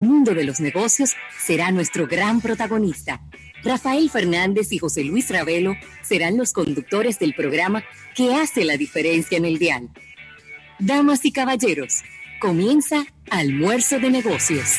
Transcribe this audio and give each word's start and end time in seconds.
Mundo 0.00 0.32
de 0.32 0.44
los 0.44 0.60
negocios 0.60 1.16
será 1.40 1.72
nuestro 1.72 2.06
gran 2.06 2.40
protagonista. 2.40 3.20
Rafael 3.64 4.08
Fernández 4.10 4.70
y 4.70 4.78
José 4.78 5.02
Luis 5.02 5.28
Ravelo 5.28 5.74
serán 6.02 6.36
los 6.36 6.52
conductores 6.52 7.18
del 7.18 7.34
programa 7.34 7.82
que 8.14 8.32
hace 8.32 8.64
la 8.64 8.76
diferencia 8.76 9.36
en 9.36 9.44
el 9.44 9.58
dial. 9.58 9.88
Damas 10.78 11.24
y 11.24 11.32
caballeros, 11.32 12.04
comienza 12.40 13.06
Almuerzo 13.28 13.98
de 13.98 14.10
Negocios. 14.10 14.76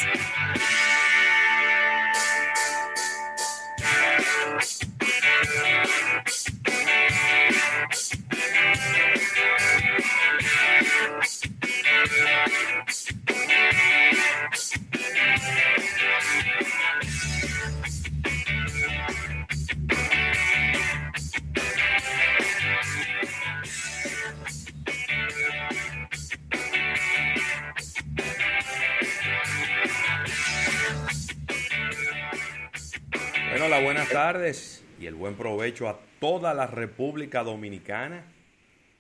Tardes 34.12 34.84
y 35.00 35.06
el 35.06 35.16
buen 35.16 35.36
provecho 35.36 35.88
a 35.88 36.00
toda 36.20 36.54
la 36.54 36.68
República 36.68 37.44
Dominicana. 37.44 38.26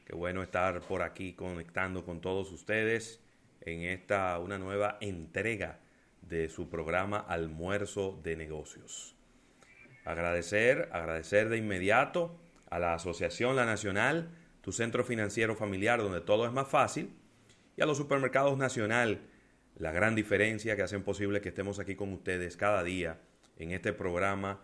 Qué 0.05 0.15
bueno 0.15 0.43
estar 0.43 0.81
por 0.81 1.01
aquí 1.01 1.33
conectando 1.33 2.05
con 2.05 2.21
todos 2.21 2.51
ustedes 2.51 3.19
en 3.61 3.81
esta 3.81 4.37
una 4.39 4.57
nueva 4.57 4.97
entrega 5.01 5.79
de 6.21 6.49
su 6.49 6.69
programa 6.69 7.19
Almuerzo 7.19 8.19
de 8.23 8.35
Negocios. 8.35 9.15
Agradecer, 10.05 10.89
agradecer 10.91 11.49
de 11.49 11.57
inmediato 11.57 12.35
a 12.69 12.79
la 12.79 12.93
Asociación 12.93 13.55
La 13.55 13.65
Nacional, 13.65 14.29
tu 14.61 14.71
centro 14.71 15.03
financiero 15.03 15.55
familiar 15.55 15.99
donde 15.99 16.21
todo 16.21 16.45
es 16.45 16.51
más 16.51 16.67
fácil, 16.67 17.09
y 17.75 17.81
a 17.81 17.85
los 17.85 17.97
supermercados 17.97 18.57
Nacional, 18.57 19.21
la 19.77 19.91
gran 19.91 20.15
diferencia 20.15 20.75
que 20.75 20.83
hacen 20.83 21.03
posible 21.03 21.41
que 21.41 21.49
estemos 21.49 21.79
aquí 21.79 21.95
con 21.95 22.13
ustedes 22.13 22.57
cada 22.57 22.83
día 22.83 23.19
en 23.59 23.71
este 23.71 23.93
programa 23.93 24.61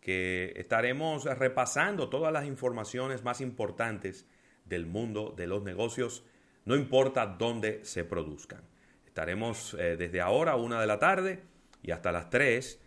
que 0.00 0.52
estaremos 0.56 1.24
repasando 1.24 2.08
todas 2.08 2.32
las 2.32 2.46
informaciones 2.46 3.22
más 3.22 3.40
importantes 3.40 4.26
del 4.64 4.86
mundo 4.86 5.34
de 5.36 5.46
los 5.46 5.62
negocios, 5.62 6.24
no 6.64 6.76
importa 6.76 7.26
dónde 7.26 7.84
se 7.84 8.04
produzcan. 8.04 8.62
Estaremos 9.06 9.74
eh, 9.74 9.96
desde 9.96 10.20
ahora, 10.20 10.56
una 10.56 10.80
de 10.80 10.86
la 10.86 10.98
tarde, 10.98 11.42
y 11.82 11.90
hasta 11.90 12.12
las 12.12 12.30
tres, 12.30 12.80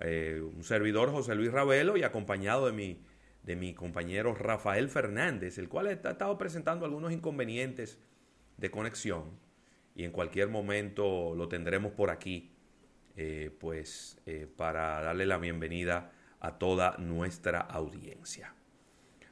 eh, 0.00 0.40
un 0.42 0.64
servidor 0.64 1.10
José 1.10 1.34
Luis 1.34 1.52
Ravelo 1.52 1.96
y 1.96 2.02
acompañado 2.02 2.66
de 2.66 2.72
mi, 2.72 3.04
de 3.42 3.56
mi 3.56 3.74
compañero 3.74 4.34
Rafael 4.34 4.88
Fernández, 4.88 5.58
el 5.58 5.68
cual 5.68 5.86
ha 5.86 5.92
estado 5.92 6.36
presentando 6.38 6.84
algunos 6.84 7.12
inconvenientes 7.12 7.98
de 8.56 8.70
conexión 8.70 9.38
y 9.94 10.04
en 10.04 10.12
cualquier 10.12 10.48
momento 10.48 11.34
lo 11.34 11.48
tendremos 11.48 11.92
por 11.92 12.10
aquí, 12.10 12.50
eh, 13.16 13.50
pues 13.58 14.18
para 14.56 15.02
darle 15.02 15.26
la 15.26 15.38
bienvenida 15.38 16.12
a 16.40 16.58
toda 16.58 16.96
nuestra 16.98 17.60
audiencia. 17.60 18.54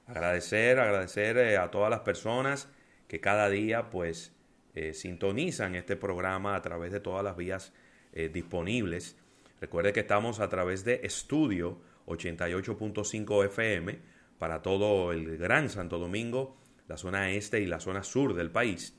Agradecer, 0.07 0.79
agradecer 0.79 1.37
eh, 1.39 1.57
a 1.57 1.71
todas 1.71 1.91
las 1.91 2.01
personas 2.01 2.69
que 3.07 3.21
cada 3.21 3.49
día 3.49 3.91
pues 3.91 4.33
eh, 4.75 4.95
sintonizan 4.95 5.75
este 5.75 5.97
programa 5.97 6.55
a 6.55 6.63
través 6.63 6.93
de 6.93 7.01
todas 7.01 7.25
las 7.25 7.37
vías 7.37 7.73
eh, 8.13 8.29
disponibles. 8.29 9.17
Recuerde 9.61 9.93
que 9.93 10.01
estamos 10.01 10.41
a 10.41 10.49
través 10.49 10.85
de 10.85 11.01
Estudio 11.03 11.81
88.5 12.07 13.45
FM 13.47 13.99
para 14.39 14.63
todo 14.63 15.13
el 15.13 15.37
Gran 15.37 15.69
Santo 15.69 15.99
Domingo, 15.99 16.57
la 16.87 16.97
zona 16.97 17.31
este 17.31 17.61
y 17.61 17.67
la 17.67 17.79
zona 17.79 18.05
sur 18.05 18.35
del 18.35 18.51
país. 18.51 18.97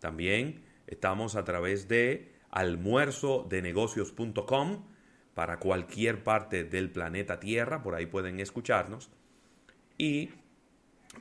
También 0.00 0.64
estamos 0.88 1.36
a 1.36 1.44
través 1.44 1.88
de 1.88 2.33
almuerzodenegocios.com 2.54 4.84
para 5.34 5.58
cualquier 5.58 6.22
parte 6.22 6.62
del 6.62 6.90
planeta 6.90 7.40
Tierra, 7.40 7.82
por 7.82 7.96
ahí 7.96 8.06
pueden 8.06 8.38
escucharnos. 8.38 9.10
Y 9.98 10.30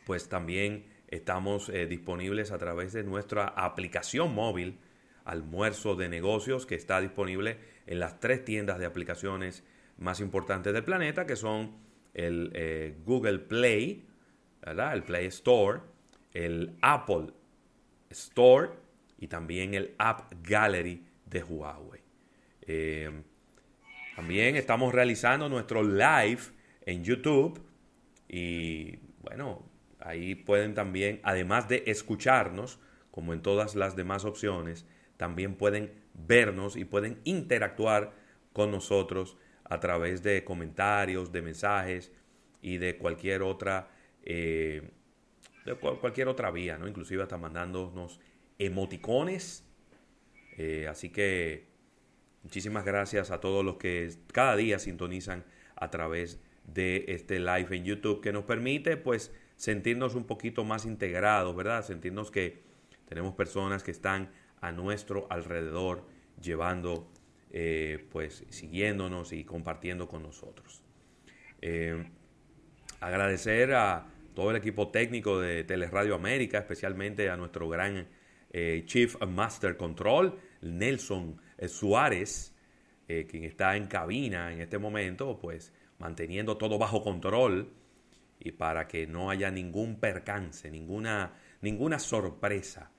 pues 0.05 0.29
también 0.29 0.85
estamos 1.07 1.69
eh, 1.69 1.87
disponibles 1.87 2.51
a 2.51 2.59
través 2.59 2.93
de 2.93 3.03
nuestra 3.03 3.47
aplicación 3.47 4.35
móvil, 4.35 4.77
Almuerzo 5.25 5.95
de 5.95 6.07
Negocios, 6.07 6.67
que 6.67 6.75
está 6.75 7.01
disponible 7.01 7.57
en 7.87 7.99
las 7.99 8.19
tres 8.19 8.45
tiendas 8.45 8.77
de 8.77 8.85
aplicaciones 8.85 9.63
más 9.97 10.19
importantes 10.19 10.71
del 10.73 10.83
planeta, 10.83 11.25
que 11.25 11.35
son 11.35 11.77
el 12.13 12.51
eh, 12.53 12.95
Google 13.05 13.39
Play, 13.39 14.05
el 14.61 15.03
Play 15.03 15.25
Store, 15.27 15.79
el 16.31 16.77
Apple 16.81 17.33
Store 18.11 18.69
y 19.17 19.27
también 19.27 19.73
el 19.73 19.95
App 19.97 20.31
Gallery 20.43 21.07
de 21.33 21.43
Huawei. 21.43 22.01
Eh, 22.61 23.11
también 24.15 24.55
estamos 24.55 24.93
realizando 24.93 25.49
nuestro 25.49 25.83
live 25.83 26.41
en 26.85 27.03
YouTube 27.03 27.61
y 28.29 28.97
bueno, 29.21 29.65
ahí 29.99 30.35
pueden 30.35 30.73
también, 30.73 31.19
además 31.23 31.67
de 31.67 31.83
escucharnos, 31.87 32.79
como 33.11 33.33
en 33.33 33.41
todas 33.41 33.75
las 33.75 33.95
demás 33.95 34.25
opciones, 34.25 34.85
también 35.17 35.55
pueden 35.55 35.91
vernos 36.13 36.75
y 36.75 36.85
pueden 36.85 37.19
interactuar 37.23 38.13
con 38.53 38.71
nosotros 38.71 39.37
a 39.63 39.79
través 39.79 40.23
de 40.23 40.43
comentarios, 40.43 41.31
de 41.31 41.41
mensajes 41.41 42.11
y 42.61 42.77
de 42.77 42.97
cualquier 42.97 43.41
otra, 43.41 43.89
eh, 44.23 44.91
de 45.65 45.75
cualquier 45.75 46.27
otra 46.27 46.51
vía, 46.51 46.77
¿no? 46.77 46.87
Inclusive 46.87 47.23
hasta 47.23 47.37
mandándonos 47.37 48.19
emoticones. 48.59 49.63
Eh, 50.57 50.87
así 50.87 51.09
que 51.09 51.73
Muchísimas 52.43 52.83
gracias 52.83 53.31
a 53.31 53.39
todos 53.39 53.63
los 53.63 53.77
que 53.77 54.13
cada 54.33 54.57
día 54.57 54.77
sintonizan 54.77 55.45
a 55.77 55.89
través 55.89 56.41
de 56.65 57.05
este 57.07 57.39
live 57.39 57.67
en 57.71 57.85
YouTube 57.85 58.21
que 58.21 58.33
nos 58.33 58.43
permite 58.43 58.97
pues 58.97 59.33
sentirnos 59.55 60.13
un 60.13 60.25
poquito 60.25 60.65
más 60.65 60.85
integrados, 60.85 61.55
¿verdad? 61.55 61.85
Sentirnos 61.85 62.31
que 62.31 62.61
tenemos 63.07 63.33
personas 63.33 63.81
que 63.81 63.91
están 63.91 64.29
a 64.59 64.73
nuestro 64.73 65.25
alrededor 65.29 66.05
llevando, 66.41 67.09
eh, 67.51 68.05
pues 68.11 68.43
siguiéndonos 68.49 69.31
y 69.31 69.45
compartiendo 69.45 70.09
con 70.09 70.21
nosotros. 70.21 70.83
Eh, 71.61 72.05
agradecer 72.99 73.73
a 73.73 74.07
todo 74.33 74.51
el 74.51 74.57
equipo 74.57 74.89
técnico 74.89 75.39
de 75.39 75.63
Teleradio 75.63 76.13
América, 76.15 76.57
especialmente 76.57 77.29
a 77.29 77.37
nuestro 77.37 77.69
gran 77.69 78.05
eh, 78.53 78.83
Chief 78.85 79.19
Master 79.27 79.75
Control, 79.75 80.39
Nelson 80.61 81.41
eh, 81.57 81.67
Suárez, 81.67 82.55
eh, 83.07 83.25
quien 83.27 83.43
está 83.43 83.75
en 83.75 83.87
cabina 83.87 84.53
en 84.53 84.61
este 84.61 84.77
momento, 84.77 85.39
pues 85.39 85.73
manteniendo 85.97 86.55
todo 86.55 86.77
bajo 86.77 87.01
control 87.01 87.73
y 88.39 88.51
para 88.51 88.87
que 88.87 89.07
no 89.07 89.31
haya 89.31 89.49
ningún 89.49 89.99
percance, 89.99 90.69
ninguna, 90.69 91.33
ninguna 91.61 91.97
sorpresa 91.97 92.91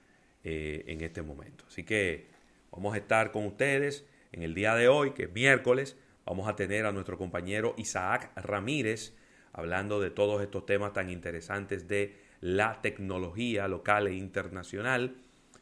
en 0.46 1.00
este 1.00 1.22
momento. 1.22 1.64
Así 1.68 1.84
que 1.84 2.26
vamos 2.70 2.94
a 2.94 2.98
estar 2.98 3.32
con 3.32 3.46
ustedes 3.46 4.06
en 4.30 4.42
el 4.42 4.52
día 4.52 4.74
de 4.74 4.88
hoy, 4.88 5.12
que 5.12 5.22
es 5.24 5.32
miércoles. 5.32 5.96
Vamos 6.26 6.48
a 6.48 6.54
tener 6.54 6.84
a 6.84 6.92
nuestro 6.92 7.16
compañero 7.16 7.74
Isaac 7.78 8.30
Ramírez 8.36 9.14
hablando 9.54 10.00
de 10.00 10.10
todos 10.10 10.42
estos 10.42 10.66
temas 10.66 10.92
tan 10.92 11.08
interesantes 11.08 11.88
de 11.88 12.16
la 12.40 12.82
tecnología 12.82 13.68
local 13.68 14.08
e 14.08 14.14
internacional. 14.14 15.16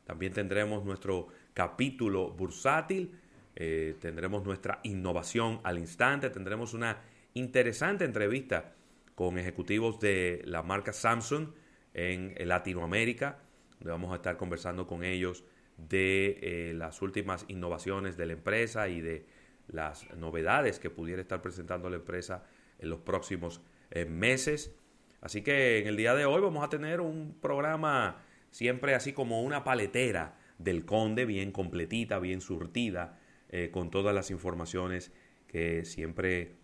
También 0.05 0.33
tendremos 0.33 0.85
nuestro 0.85 1.29
capítulo 1.55 2.31
bursátil. 2.31 3.19
Eh, 3.55 3.97
tendremos 4.01 4.45
nuestra 4.45 4.81
innovación 4.83 5.61
al 5.65 5.79
instante. 5.79 6.31
Tendremos 6.31 6.75
una 6.75 6.99
interesante 7.35 8.05
entrevista 8.05 8.75
con 9.15 9.39
ejecutivos 9.39 10.01
de 10.01 10.43
la 10.45 10.63
marca 10.63 10.93
Samsung 10.93 11.49
en 11.95 12.35
Latinoamérica, 12.49 13.39
donde 13.79 13.91
vamos 13.91 14.13
a 14.13 14.17
estar 14.17 14.37
conversando 14.37 14.87
con 14.87 15.05
ellos 15.05 15.45
de 15.77 16.39
eh, 16.43 16.75
las 16.75 17.03
últimas 17.03 17.45
innovaciones 17.49 18.17
de 18.17 18.27
la 18.27 18.33
empresa 18.35 18.89
y 18.89 19.01
de 19.01 19.27
las 19.69 20.13
novedades 20.17 20.79
que 20.79 20.91
pudiera 20.91 21.23
estar 21.23 21.41
presentando 21.43 21.89
la 21.89 21.97
empresa 21.97 22.45
en 22.79 22.91
los 22.91 23.01
próximos 23.01 23.61
eh, 23.91 24.05
meses. 24.05 24.75
Así 25.21 25.43
que 25.43 25.79
en 25.79 25.87
el 25.87 25.97
día 25.97 26.15
de 26.15 26.25
hoy 26.25 26.41
vamos 26.41 26.65
a 26.65 26.69
tener 26.69 27.01
un 27.01 27.37
programa 27.41 28.23
siempre 28.53 28.95
así 28.95 29.13
como 29.13 29.43
una 29.43 29.65
paletera 29.65 30.39
del 30.59 30.85
Conde, 30.85 31.25
bien 31.25 31.51
completita, 31.51 32.21
bien 32.21 32.41
surtida, 32.41 33.19
eh, 33.49 33.71
con 33.73 33.91
todas 33.91 34.15
las 34.15 34.31
informaciones 34.31 35.11
que 35.49 35.85
siempre 35.85 36.55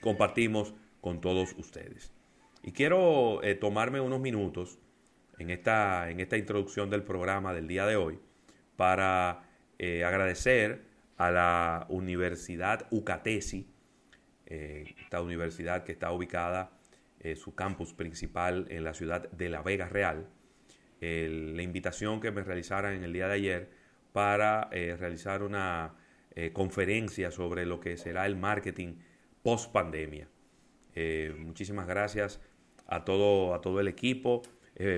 compartimos 0.00 0.74
con 1.02 1.20
todos 1.20 1.54
ustedes. 1.58 2.14
Y 2.62 2.72
quiero 2.72 3.42
eh, 3.42 3.54
tomarme 3.54 4.00
unos 4.00 4.20
minutos 4.20 4.78
en 5.38 5.50
esta, 5.50 6.10
en 6.10 6.20
esta 6.20 6.38
introducción 6.38 6.88
del 6.88 7.02
programa 7.02 7.52
del 7.52 7.68
día 7.68 7.84
de 7.84 7.96
hoy 7.96 8.18
para 8.76 9.42
eh, 9.78 10.02
agradecer 10.04 10.86
a 11.18 11.30
la 11.30 11.86
Universidad 11.90 12.86
Ucatesi, 12.90 13.68
esta 14.46 15.20
universidad 15.20 15.84
que 15.84 15.92
está 15.92 16.12
ubicada, 16.12 16.70
eh, 17.24 17.36
su 17.36 17.54
campus 17.54 17.94
principal 17.94 18.66
en 18.68 18.84
la 18.84 18.92
ciudad 18.92 19.30
de 19.30 19.48
La 19.48 19.62
Vega 19.62 19.88
Real, 19.88 20.28
la 21.28 21.62
invitación 21.62 22.20
que 22.20 22.30
me 22.30 22.42
realizaran 22.42 22.94
en 22.94 23.04
el 23.04 23.12
día 23.12 23.28
de 23.28 23.34
ayer 23.34 23.70
para 24.12 24.68
eh, 24.72 24.96
realizar 24.98 25.42
una 25.42 25.94
conferencia 26.52 27.30
sobre 27.30 27.64
lo 27.64 27.78
que 27.78 27.96
será 27.96 28.26
el 28.26 28.34
marketing 28.34 28.96
post 29.44 29.70
pandemia. 29.70 30.28
muchísimas 31.38 31.86
gracias 31.86 32.40
a 32.88 33.04
todo, 33.04 33.54
a 33.54 33.60
todo 33.60 33.78
el 33.78 33.86
equipo, 33.86 34.42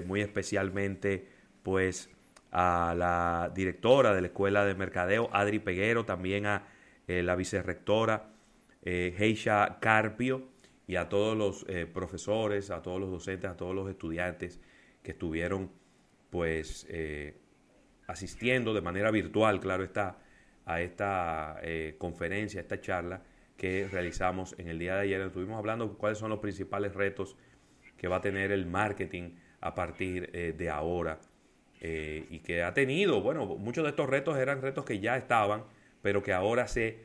muy 0.06 0.22
especialmente 0.22 1.28
pues 1.62 2.08
a 2.52 2.94
la 2.96 3.52
directora 3.54 4.14
de 4.14 4.22
la 4.22 4.28
Escuela 4.28 4.64
de 4.64 4.74
Mercadeo, 4.74 5.28
Adri 5.30 5.58
Peguero, 5.58 6.06
también 6.06 6.46
a 6.46 6.66
eh, 7.06 7.22
la 7.22 7.36
vicerrectora 7.36 8.30
eh, 8.82 9.14
Heisha 9.18 9.78
Carpio 9.80 10.48
y 10.86 10.96
a 10.96 11.08
todos 11.08 11.36
los 11.36 11.66
eh, 11.68 11.86
profesores, 11.86 12.70
a 12.70 12.82
todos 12.82 13.00
los 13.00 13.10
docentes, 13.10 13.50
a 13.50 13.56
todos 13.56 13.74
los 13.74 13.90
estudiantes 13.90 14.60
que 15.02 15.10
estuvieron 15.10 15.70
pues 16.30 16.86
asistiendo 18.06 18.74
de 18.74 18.80
manera 18.80 19.10
virtual, 19.10 19.60
claro 19.60 19.84
está, 19.84 20.18
a 20.64 20.80
esta 20.80 21.60
conferencia, 21.98 22.60
a 22.60 22.62
esta 22.62 22.80
charla 22.80 23.22
que 23.56 23.88
realizamos 23.90 24.54
en 24.58 24.68
el 24.68 24.78
día 24.78 24.94
de 24.96 25.02
ayer. 25.02 25.20
Estuvimos 25.20 25.58
hablando 25.58 25.86
de 25.86 25.94
cuáles 25.96 26.18
son 26.18 26.30
los 26.30 26.40
principales 26.40 26.94
retos 26.94 27.36
que 27.96 28.08
va 28.08 28.16
a 28.16 28.20
tener 28.20 28.52
el 28.52 28.66
marketing 28.66 29.30
a 29.60 29.74
partir 29.74 30.30
de 30.30 30.70
ahora 30.70 31.18
eh, 31.80 32.26
y 32.30 32.38
que 32.38 32.62
ha 32.62 32.72
tenido, 32.72 33.20
bueno, 33.20 33.44
muchos 33.44 33.84
de 33.84 33.90
estos 33.90 34.08
retos 34.08 34.38
eran 34.38 34.62
retos 34.62 34.84
que 34.84 34.98
ya 34.98 35.16
estaban, 35.16 35.64
pero 36.00 36.22
que 36.22 36.32
ahora 36.32 36.68
se 36.68 37.04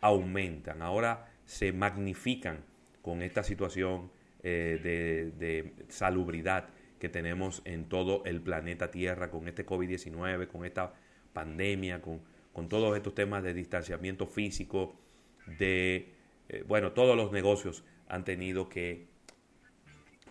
aumentan, 0.00 0.80
ahora 0.82 1.28
se 1.44 1.72
magnifican 1.72 2.64
con 3.02 3.22
esta 3.22 3.42
situación 3.42 4.10
eh, 4.42 5.30
de, 5.38 5.72
salubridad 5.88 6.68
que 6.98 7.08
tenemos 7.08 7.62
en 7.64 7.88
todo 7.88 8.22
el 8.24 8.40
planeta 8.40 8.90
Tierra, 8.90 9.30
con 9.30 9.48
este 9.48 9.66
COVID-19, 9.66 10.48
con 10.48 10.64
esta 10.64 10.94
pandemia, 11.32 12.00
con, 12.00 12.22
con, 12.52 12.68
todos 12.68 12.96
estos 12.96 13.14
temas 13.14 13.42
de 13.42 13.54
distanciamiento 13.54 14.26
físico, 14.26 14.98
de, 15.58 16.14
eh, 16.48 16.64
bueno, 16.66 16.92
todos 16.92 17.16
los 17.16 17.32
negocios 17.32 17.84
han 18.08 18.24
tenido 18.24 18.68
que 18.68 19.06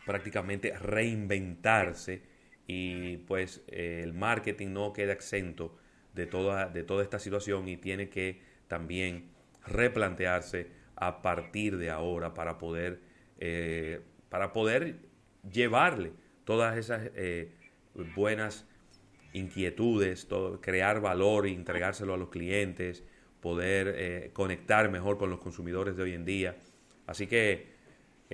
prácticamente 0.06 0.78
reinventarse 0.78 2.24
y 2.68 3.18
pues 3.18 3.64
eh, 3.68 4.02
el 4.04 4.14
marketing 4.14 4.70
no 4.70 4.94
queda 4.94 5.14
exento 5.14 5.78
de 6.14 6.26
toda, 6.26 6.68
de 6.68 6.84
toda 6.84 7.04
esta 7.04 7.20
situación 7.20 7.68
y 7.68 7.78
tiene 7.78 8.10
que 8.10 8.42
también 8.68 9.30
replantearse 9.66 10.68
a 10.96 11.22
partir 11.22 11.78
de 11.78 11.90
ahora 11.90 12.34
para 12.34 12.58
poder, 12.58 13.02
eh, 13.40 14.02
para 14.30 14.54
poder 14.54 15.00
llevarle 15.52 16.14
todas 16.45 16.77
esas 16.77 17.12
eh, 17.15 17.51
buenas 18.15 18.65
inquietudes, 19.33 20.27
todo, 20.27 20.62
crear 20.62 21.01
valor 21.01 21.45
e 21.45 21.51
entregárselo 21.51 22.13
a 22.13 22.18
los 22.18 22.30
clientes, 22.30 23.03
poder 23.42 24.31
conectar 24.31 24.89
mejor 24.89 25.19
con 25.19 25.30
los 25.30 25.39
consumidores 25.39 25.95
de 25.95 26.03
hoy 26.03 26.13
en 26.13 26.25
día. 26.25 26.56
Así 27.06 27.27
que 27.27 27.68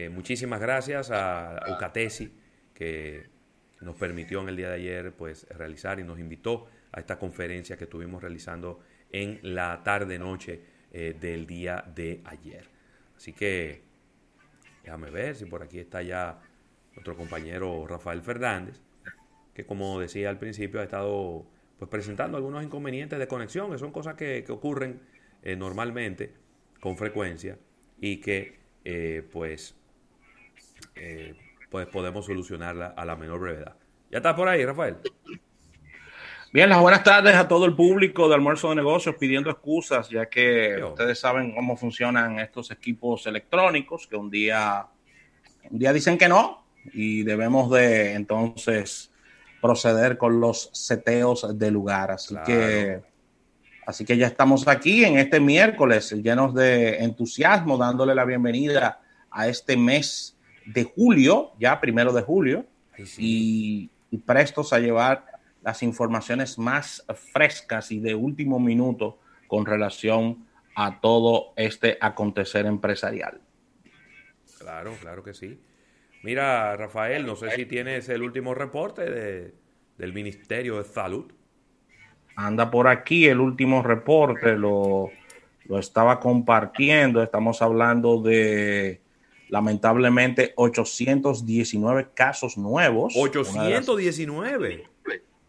muchísimas 0.09 0.61
gracias 0.61 1.11
a 1.11 1.59
Ucatesi, 1.75 2.31
que 2.73 3.29
nos 3.81 3.95
permitió 3.95 4.41
en 4.41 4.49
el 4.49 4.55
día 4.55 4.69
de 4.69 4.75
ayer 4.75 5.13
pues 5.13 5.47
realizar 5.49 5.99
y 5.99 6.03
nos 6.03 6.19
invitó 6.19 6.67
a 6.91 6.99
esta 6.99 7.17
conferencia 7.17 7.77
que 7.77 7.85
estuvimos 7.85 8.21
realizando 8.21 8.79
en 9.11 9.39
la 9.41 9.81
tarde-noche 9.83 10.61
eh, 10.91 11.15
del 11.19 11.45
día 11.45 11.83
de 11.95 12.21
ayer. 12.25 12.67
Así 13.15 13.33
que 13.33 13.81
déjame 14.83 15.09
ver 15.09 15.35
si 15.35 15.45
por 15.45 15.63
aquí 15.63 15.79
está 15.79 16.01
ya 16.01 16.39
nuestro 17.01 17.17
compañero 17.17 17.87
Rafael 17.87 18.21
Fernández, 18.21 18.79
que 19.55 19.65
como 19.65 19.99
decía 19.99 20.29
al 20.29 20.37
principio 20.37 20.79
ha 20.79 20.83
estado 20.83 21.45
pues 21.79 21.89
presentando 21.89 22.37
algunos 22.37 22.63
inconvenientes 22.63 23.17
de 23.17 23.27
conexión, 23.27 23.71
que 23.71 23.79
son 23.79 23.91
cosas 23.91 24.13
que, 24.13 24.45
ocurren 24.49 25.01
eh, 25.41 25.55
normalmente, 25.55 26.31
con 26.79 26.95
frecuencia, 26.95 27.57
y 27.99 28.17
que 28.17 28.59
eh, 28.85 29.27
pues 29.31 29.75
pues 31.71 31.87
podemos 31.87 32.25
solucionarla 32.25 32.93
a 32.95 33.05
la 33.05 33.15
menor 33.15 33.39
brevedad. 33.39 33.75
¿Ya 34.11 34.17
está 34.17 34.35
por 34.35 34.47
ahí, 34.47 34.63
Rafael? 34.63 34.97
Bien, 36.53 36.69
las 36.69 36.81
buenas 36.81 37.03
tardes 37.03 37.33
a 37.33 37.47
todo 37.47 37.65
el 37.65 37.75
público 37.75 38.27
de 38.27 38.35
Almuerzo 38.35 38.69
de 38.69 38.75
Negocios 38.75 39.15
pidiendo 39.19 39.49
excusas, 39.49 40.09
ya 40.09 40.27
que 40.27 40.83
ustedes 40.83 41.17
saben 41.17 41.55
cómo 41.55 41.77
funcionan 41.77 42.39
estos 42.39 42.69
equipos 42.69 43.25
electrónicos, 43.25 44.05
que 44.05 44.17
un 44.17 44.29
día, 44.29 44.85
un 45.69 45.79
día 45.79 45.93
dicen 45.93 46.17
que 46.17 46.27
no 46.27 46.60
y 46.93 47.23
debemos 47.23 47.69
de 47.71 48.13
entonces 48.13 49.11
proceder 49.61 50.17
con 50.17 50.39
los 50.39 50.69
seteos 50.73 51.57
de 51.57 51.71
lugar. 51.71 52.11
Así 52.11 52.35
que 52.45 53.01
así 53.85 54.05
que 54.05 54.17
ya 54.17 54.27
estamos 54.27 54.67
aquí 54.67 55.03
en 55.05 55.17
este 55.17 55.39
miércoles 55.39 56.11
llenos 56.11 56.53
de 56.53 56.97
entusiasmo, 57.03 57.77
dándole 57.77 58.15
la 58.15 58.25
bienvenida 58.25 59.01
a 59.29 59.47
este 59.47 59.77
mes 59.77 60.37
de 60.65 60.83
julio, 60.83 61.51
ya 61.59 61.79
primero 61.79 62.13
de 62.13 62.21
julio, 62.21 62.65
y, 63.17 63.89
prestos 64.25 64.73
a 64.73 64.79
llevar 64.79 65.25
las 65.63 65.81
informaciones 65.83 66.57
más 66.57 67.05
frescas 67.31 67.91
y 67.91 67.99
de 67.99 68.13
último 68.13 68.59
minuto 68.59 69.19
con 69.47 69.65
relación 69.65 70.45
a 70.75 70.99
todo 70.99 71.53
este 71.55 71.97
acontecer 72.01 72.65
empresarial. 72.65 73.39
Claro, 74.59 74.93
claro 75.01 75.23
que 75.23 75.33
sí. 75.33 75.59
Mira, 76.23 76.75
Rafael, 76.75 77.25
no 77.25 77.35
sé 77.35 77.51
si 77.51 77.65
tienes 77.65 78.09
el 78.09 78.21
último 78.21 78.53
reporte 78.53 79.09
de, 79.09 79.53
del 79.97 80.13
Ministerio 80.13 80.77
de 80.77 80.83
Salud. 80.83 81.31
Anda 82.35 82.69
por 82.69 82.87
aquí 82.87 83.27
el 83.27 83.39
último 83.39 83.81
reporte, 83.81 84.55
lo, 84.55 85.09
lo 85.65 85.79
estaba 85.79 86.19
compartiendo. 86.19 87.21
Estamos 87.23 87.61
hablando 87.61 88.21
de 88.21 89.01
lamentablemente 89.49 90.53
819 90.55 92.09
casos 92.13 92.57
nuevos. 92.57 93.13
819 93.17 94.91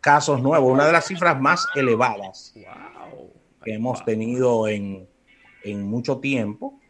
casos 0.02 0.42
nuevos, 0.42 0.70
una 0.70 0.84
de 0.84 0.92
las 0.92 1.06
cifras 1.06 1.40
más 1.40 1.68
elevadas 1.76 2.52
que 3.64 3.72
hemos 3.72 4.04
tenido 4.04 4.66
en, 4.66 5.08
en 5.62 5.84
mucho 5.84 6.18
tiempo, 6.18 6.80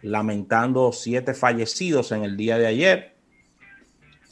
lamentando 0.00 0.92
siete 0.92 1.34
fallecidos 1.34 2.12
en 2.12 2.22
el 2.22 2.36
día 2.36 2.56
de 2.56 2.68
ayer. 2.68 3.11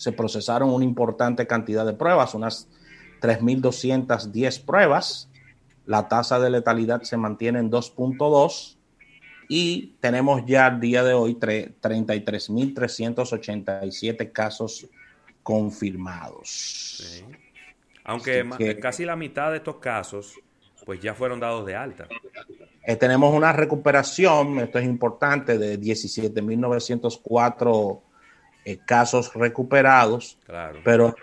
Se 0.01 0.11
procesaron 0.13 0.71
una 0.71 0.85
importante 0.87 1.47
cantidad 1.47 1.85
de 1.85 1.93
pruebas, 1.93 2.35
unas 2.35 2.67
3.210 3.21 4.65
pruebas. 4.65 5.29
La 5.85 6.09
tasa 6.09 6.41
de 6.41 6.49
letalidad 6.49 7.03
se 7.03 7.19
mantiene 7.19 7.59
en 7.59 7.71
2.2 7.71 8.79
y 9.47 9.97
tenemos 10.01 10.47
ya 10.47 10.65
al 10.65 10.81
día 10.81 11.05
de 11.05 11.13
hoy 11.13 11.35
33.387 11.35 14.33
casos 14.33 14.89
confirmados. 15.43 17.23
Aunque 18.05 18.79
casi 18.81 19.05
la 19.05 19.17
mitad 19.17 19.51
de 19.51 19.59
estos 19.59 19.77
casos 19.77 20.41
pues 20.87 20.99
ya 21.01 21.15
fueron 21.15 21.41
dados 21.41 21.67
de 21.67 21.77
alta. 21.77 22.09
Eh, 22.87 22.97
tenemos 22.97 23.35
una 23.35 23.53
recuperación, 23.53 24.61
esto 24.61 24.79
es 24.79 24.87
importante, 24.87 25.59
de 25.59 25.79
17.904 25.79 28.01
eh, 28.65 28.79
casos 28.85 29.33
recuperados, 29.35 30.39
claro. 30.47 30.81
pero 30.85 31.17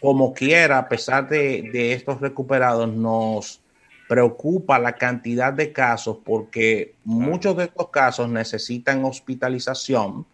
como 0.00 0.32
quiera, 0.32 0.78
a 0.78 0.88
pesar 0.88 1.28
de, 1.28 1.70
de 1.72 1.92
estos 1.92 2.20
recuperados, 2.20 2.88
nos 2.88 3.62
preocupa 4.08 4.78
la 4.78 4.94
cantidad 4.94 5.52
de 5.52 5.72
casos 5.72 6.18
porque 6.24 6.94
muchos 7.04 7.56
de 7.56 7.64
estos 7.64 7.90
casos 7.90 8.28
necesitan 8.28 9.04
hospitalización 9.04 10.26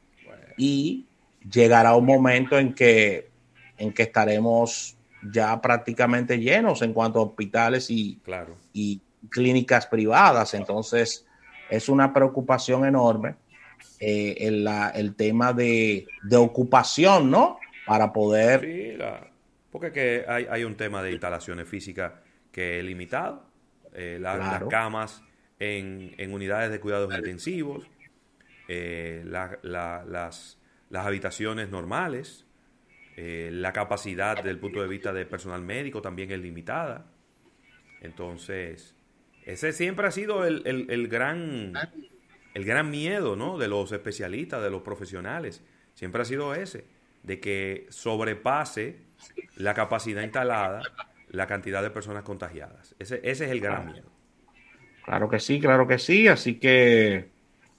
y 0.57 1.05
llegará 1.53 1.95
un 1.95 2.07
momento 2.07 2.59
en 2.59 2.73
que, 2.73 3.29
en 3.76 3.93
que 3.93 4.05
estaremos 4.05 4.97
ya 5.31 5.61
prácticamente 5.61 6.38
llenos 6.38 6.81
en 6.81 6.95
cuanto 6.95 7.19
a 7.19 7.25
hospitales 7.25 7.91
y, 7.91 8.19
y 8.73 9.03
clínicas 9.29 9.87
privadas. 9.87 10.55
Entonces, 10.55 11.26
es 11.69 11.88
una 11.88 12.15
preocupación 12.15 12.87
enorme 12.87 13.35
eh, 14.00 14.37
el, 14.40 15.14
tema 15.16 15.52
de, 15.52 16.06
ocupación, 16.37 17.30
¿no? 17.30 17.59
Para 17.87 18.12
poder... 18.12 18.61
Sí, 18.61 18.99
porque 19.71 19.92
que 19.92 20.25
hay, 20.26 20.47
hay 20.50 20.64
un 20.64 20.75
tema 20.76 21.02
de 21.02 21.12
instalaciones 21.12 21.68
físicas 21.68 22.12
que 22.50 22.78
es 22.78 22.85
limitado 22.85 23.47
eh, 23.99 24.18
las 24.21 24.64
camas 24.64 25.23
en, 25.59 26.14
unidades 26.30 26.71
de 26.71 26.80
cuidados 26.80 27.14
intensivos, 27.16 27.88
eh, 28.68 29.23
las, 29.25 29.56
las, 29.62 30.59
habitaciones 30.92 31.71
normales, 31.71 32.45
eh, 33.16 33.49
la 33.52 33.73
capacidad 33.73 34.37
desde 34.37 34.50
el 34.50 34.59
punto 34.59 34.83
de 34.83 34.88
vista 34.88 35.14
del 35.14 35.26
personal 35.26 35.62
médico 35.62 36.02
también 36.02 36.30
es 36.30 36.38
limitada. 36.40 37.06
Entonces, 38.02 38.95
Ese 39.47 39.73
siempre 39.73 40.06
ha 40.06 40.11
sido 40.11 40.45
el, 40.45 40.62
el, 40.66 41.09
gran, 41.09 41.73
el 42.57 42.65
gran 42.65 42.91
miedo 42.91 43.37
¿no? 43.37 43.59
de 43.59 43.69
los 43.69 43.93
especialistas, 43.93 44.63
de 44.63 44.71
los 44.71 44.81
profesionales. 44.81 45.63
Siempre 45.93 46.23
ha 46.23 46.25
sido 46.25 46.55
ese, 46.55 46.87
de 47.23 47.39
que 47.39 47.87
sobrepase 47.91 48.97
la 49.57 49.75
capacidad 49.75 50.23
instalada 50.23 50.81
la 51.29 51.47
cantidad 51.47 51.83
de 51.83 51.91
personas 51.91 52.23
contagiadas. 52.23 52.95
Ese, 52.99 53.17
ese 53.17 53.45
es 53.45 53.51
el 53.51 53.61
gran 53.61 53.93
miedo. 53.93 54.09
Claro 55.05 55.29
que 55.29 55.39
sí, 55.39 55.61
claro 55.61 55.87
que 55.87 55.99
sí. 55.99 56.29
Así 56.29 56.55
que 56.55 57.29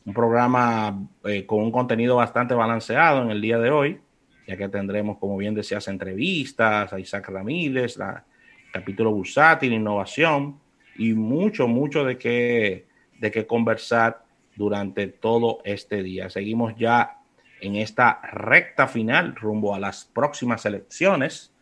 un 0.05 0.13
programa 0.13 1.07
eh, 1.23 1.47
con 1.47 1.63
un 1.63 1.71
contenido 1.71 2.17
bastante 2.17 2.53
balanceado 2.53 3.23
en 3.23 3.31
el 3.31 3.41
día 3.41 3.57
de 3.57 3.71
hoy, 3.71 3.99
ya 4.45 4.57
que 4.57 4.69
tendremos, 4.69 5.17
como 5.17 5.37
bien 5.37 5.55
decías, 5.55 5.87
entrevistas 5.87 6.93
a 6.93 6.99
Isaac 6.99 7.29
Ramírez, 7.29 7.97
la, 7.97 8.23
capítulo 8.71 9.09
bursátil, 9.09 9.73
innovación 9.73 10.59
y 10.97 11.13
mucho, 11.13 11.67
mucho 11.67 12.05
de 12.05 12.19
qué, 12.19 12.85
de 13.17 13.31
qué 13.31 13.47
conversar 13.47 14.26
durante 14.57 15.07
todo 15.07 15.59
este 15.63 16.03
día. 16.03 16.29
Seguimos 16.29 16.73
ya 16.77 17.19
en 17.61 17.75
esta 17.75 18.19
recta 18.21 18.87
final 18.87 19.35
rumbo 19.35 19.73
a 19.73 19.79
las 19.79 20.05
próximas 20.05 20.65
elecciones 20.65 21.53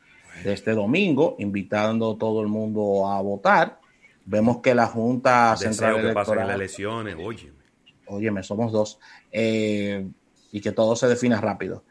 de 0.44 0.54
este 0.54 0.72
domingo, 0.72 1.36
invitando 1.40 2.14
a 2.14 2.18
todo 2.18 2.42
el 2.42 2.48
mundo 2.48 3.08
a 3.08 3.22
votar. 3.22 3.80
Vemos 4.26 4.58
que 4.58 4.74
la 4.74 4.88
Junta 4.88 5.56
Central 5.56 5.96
que 5.96 6.02
Electoral... 6.02 6.48
las 6.48 6.56
elecciones, 6.56 7.16
oye. 7.20 7.52
Óyeme, 8.08 8.44
somos 8.44 8.72
dos. 8.72 9.00
Eh, 9.32 10.08
y 10.52 10.62
que 10.62 10.72
todo 10.72 10.96
se 10.96 11.08
defina 11.08 11.40
rápido. 11.40 11.84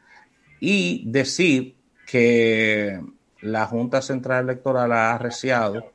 Y 0.61 1.04
decir 1.11 1.76
que 2.06 3.00
la 3.40 3.66
Junta 3.66 4.00
Central 4.02 4.44
Electoral 4.44 4.92
ha 4.92 5.14
arreciado, 5.14 5.92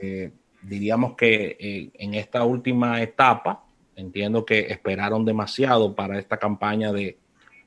eh, 0.00 0.30
diríamos 0.62 1.14
que 1.14 1.56
eh, 1.58 1.90
en 1.94 2.14
esta 2.14 2.44
última 2.44 3.02
etapa, 3.02 3.64
entiendo 4.00 4.44
que 4.44 4.60
esperaron 4.60 5.24
demasiado 5.24 5.94
para 5.94 6.18
esta 6.18 6.38
campaña 6.38 6.92
de 6.92 7.18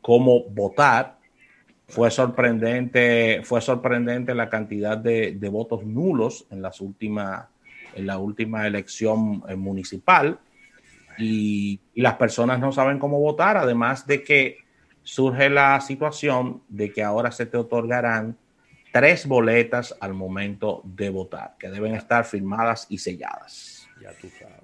cómo 0.02 0.44
votar. 0.50 1.18
Fue 1.88 2.10
sorprendente, 2.10 3.42
fue 3.44 3.62
sorprendente 3.62 4.34
la 4.34 4.50
cantidad 4.50 4.98
de, 4.98 5.38
votos 5.52 5.86
nulos 5.86 6.48
en, 6.50 6.62
las 6.62 6.82
últimas, 6.82 7.46
en 7.96 8.08
la 8.08 8.18
última 8.18 8.66
elección 8.66 9.44
eh, 9.48 9.56
municipal 9.56 10.40
y, 11.18 11.80
y 11.94 12.02
las 12.02 12.16
personas 12.16 12.60
no 12.60 12.72
saben 12.72 13.00
cómo 13.00 13.20
votar, 13.20 13.58
además 13.58 14.08
de 14.08 14.24
que 14.24 14.58
surge 15.04 15.50
la 15.50 15.80
situación 15.82 16.64
de 16.70 16.92
que 16.92 17.04
ahora 17.04 17.32
se 17.32 17.46
te 17.46 17.58
otorgarán 17.58 18.38
tres 18.92 19.28
boletas 19.28 19.96
al 20.00 20.14
momento 20.14 20.82
de 20.86 21.10
votar, 21.10 21.56
que 21.60 21.70
deben 21.70 21.96
estar 21.96 22.26
firmadas 22.26 22.88
y 22.90 22.98
selladas. 22.98 23.88
Ya 24.02 24.14
tú 24.14 24.30
sabes. 24.30 24.63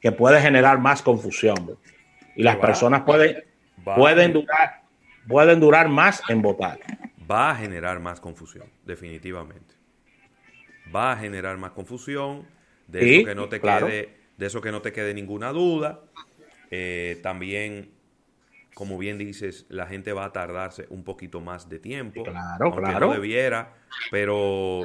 Que 0.00 0.12
puede 0.12 0.40
generar 0.40 0.78
más 0.78 1.02
confusión. 1.02 1.78
Y 2.36 2.42
las 2.42 2.56
personas 2.56 3.02
pueden, 3.02 3.44
pueden, 3.84 4.32
durar, 4.32 4.82
pueden 5.26 5.60
durar 5.60 5.88
más 5.88 6.22
en 6.28 6.40
votar. 6.40 6.78
Va 7.30 7.50
a 7.50 7.56
generar 7.56 8.00
más 8.00 8.20
confusión, 8.20 8.70
definitivamente. 8.84 9.74
Va 10.94 11.12
a 11.12 11.16
generar 11.16 11.56
más 11.58 11.72
confusión, 11.72 12.46
de 12.86 13.16
eso 13.16 13.26
que 13.26 13.34
no 13.34 13.48
te 13.48 13.60
quede, 13.60 14.16
de 14.36 14.46
eso 14.46 14.60
que 14.60 14.72
no 14.72 14.80
te 14.80 14.92
quede 14.92 15.12
ninguna 15.14 15.52
duda. 15.52 16.00
Eh, 16.70 17.18
también 17.22 17.98
como 18.78 18.96
bien 18.96 19.18
dices, 19.18 19.66
la 19.70 19.86
gente 19.88 20.12
va 20.12 20.26
a 20.26 20.32
tardarse 20.32 20.86
un 20.90 21.02
poquito 21.02 21.40
más 21.40 21.68
de 21.68 21.80
tiempo. 21.80 22.22
Claro, 22.22 22.70
claro. 22.70 23.08
No 23.08 23.12
debiera, 23.12 23.74
pero 24.12 24.84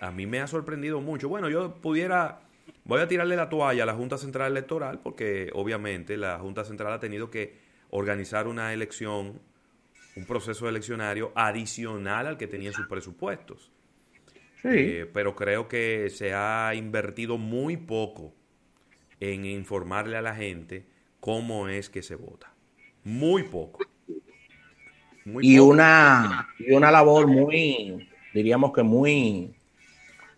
a 0.00 0.10
mí 0.10 0.26
me 0.26 0.40
ha 0.40 0.48
sorprendido 0.48 1.00
mucho. 1.00 1.28
Bueno, 1.28 1.48
yo 1.48 1.76
pudiera, 1.76 2.40
voy 2.90 3.00
a 3.00 3.06
tirarle 3.06 3.36
la 3.36 3.48
toalla 3.48 3.84
a 3.84 3.86
la 3.86 3.94
Junta 3.94 4.18
Central 4.18 4.50
Electoral 4.50 4.98
porque 4.98 5.50
obviamente 5.54 6.16
la 6.16 6.40
Junta 6.40 6.64
Central 6.64 6.92
ha 6.92 6.98
tenido 6.98 7.30
que 7.30 7.56
organizar 7.90 8.48
una 8.48 8.72
elección, 8.72 9.40
un 10.16 10.26
proceso 10.26 10.68
eleccionario 10.68 11.30
adicional 11.36 12.26
al 12.26 12.36
que 12.36 12.48
tenía 12.48 12.72
sus 12.72 12.88
presupuestos. 12.88 13.70
Sí. 14.60 14.68
Eh, 14.72 15.10
pero 15.12 15.36
creo 15.36 15.68
que 15.68 16.10
se 16.10 16.34
ha 16.34 16.74
invertido 16.74 17.38
muy 17.38 17.76
poco 17.76 18.34
en 19.20 19.44
informarle 19.44 20.16
a 20.16 20.22
la 20.22 20.34
gente 20.34 20.84
cómo 21.20 21.68
es 21.68 21.90
que 21.90 22.02
se 22.02 22.16
vota. 22.16 22.52
Muy 23.04 23.44
poco. 23.44 23.78
y, 25.40 25.60
Una, 25.60 26.48
y 26.58 26.72
una 26.72 26.90
labor 26.90 27.28
muy, 27.28 28.08
diríamos 28.34 28.72
que 28.72 28.82
muy, 28.82 29.54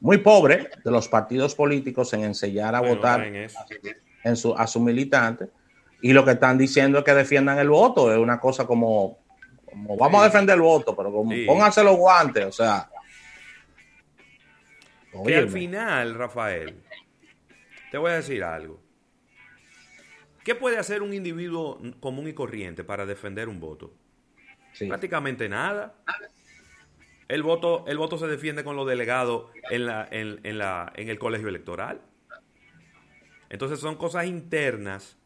muy 0.02 0.18
pobre 0.18 0.68
de 0.84 0.90
los 0.90 1.08
partidos 1.08 1.54
políticos 1.54 2.12
en 2.12 2.24
enseñar 2.24 2.74
a 2.74 2.80
votar 2.80 3.24
en 3.24 4.36
su, 4.36 4.52
a 4.52 4.66
sus 4.66 4.82
militantes. 4.82 5.48
Y 6.02 6.12
lo 6.12 6.24
que 6.24 6.32
están 6.32 6.58
diciendo 6.58 6.98
es 6.98 7.04
que 7.04 7.14
defiendan 7.14 7.58
el 7.60 7.68
voto. 7.68 8.12
Es 8.12 8.18
una 8.18 8.40
cosa 8.40 8.66
como, 8.66 9.20
vamos 9.72 10.20
a 10.20 10.24
defender 10.24 10.56
el 10.56 10.62
voto, 10.62 10.96
pero 10.96 11.12
como, 11.12 11.32
pónganse 11.46 11.84
los 11.84 11.96
guantes. 11.96 12.46
O 12.46 12.52
sea. 12.52 12.90
Que 15.24 15.36
al 15.36 15.48
final, 15.48 16.14
Rafael, 16.16 16.82
te 17.92 17.96
voy 17.96 18.10
a 18.10 18.14
decir 18.14 18.42
algo. 18.42 18.82
¿Qué 20.42 20.56
puede 20.56 20.78
hacer 20.78 21.02
un 21.02 21.14
individuo 21.14 21.80
común 22.00 22.26
y 22.26 22.32
corriente 22.32 22.82
para 22.82 23.06
defender 23.06 23.48
un 23.48 23.60
voto? 23.60 23.94
Prácticamente 24.88 25.48
nada. 25.48 25.94
El 27.28 27.42
voto, 27.42 27.84
el 27.86 27.98
voto 27.98 28.18
se 28.18 28.26
defiende 28.26 28.64
con 28.64 28.76
los 28.76 28.86
delegados 28.86 29.50
en, 29.70 29.86
la, 29.86 30.06
en, 30.10 30.58
la, 30.58 30.92
en 30.96 31.08
el 31.08 31.18
colegio 31.18 31.48
electoral. 31.48 32.00
Entonces 33.48 33.80
son 33.80 33.96
cosas 33.96 34.26
internas 34.26 35.18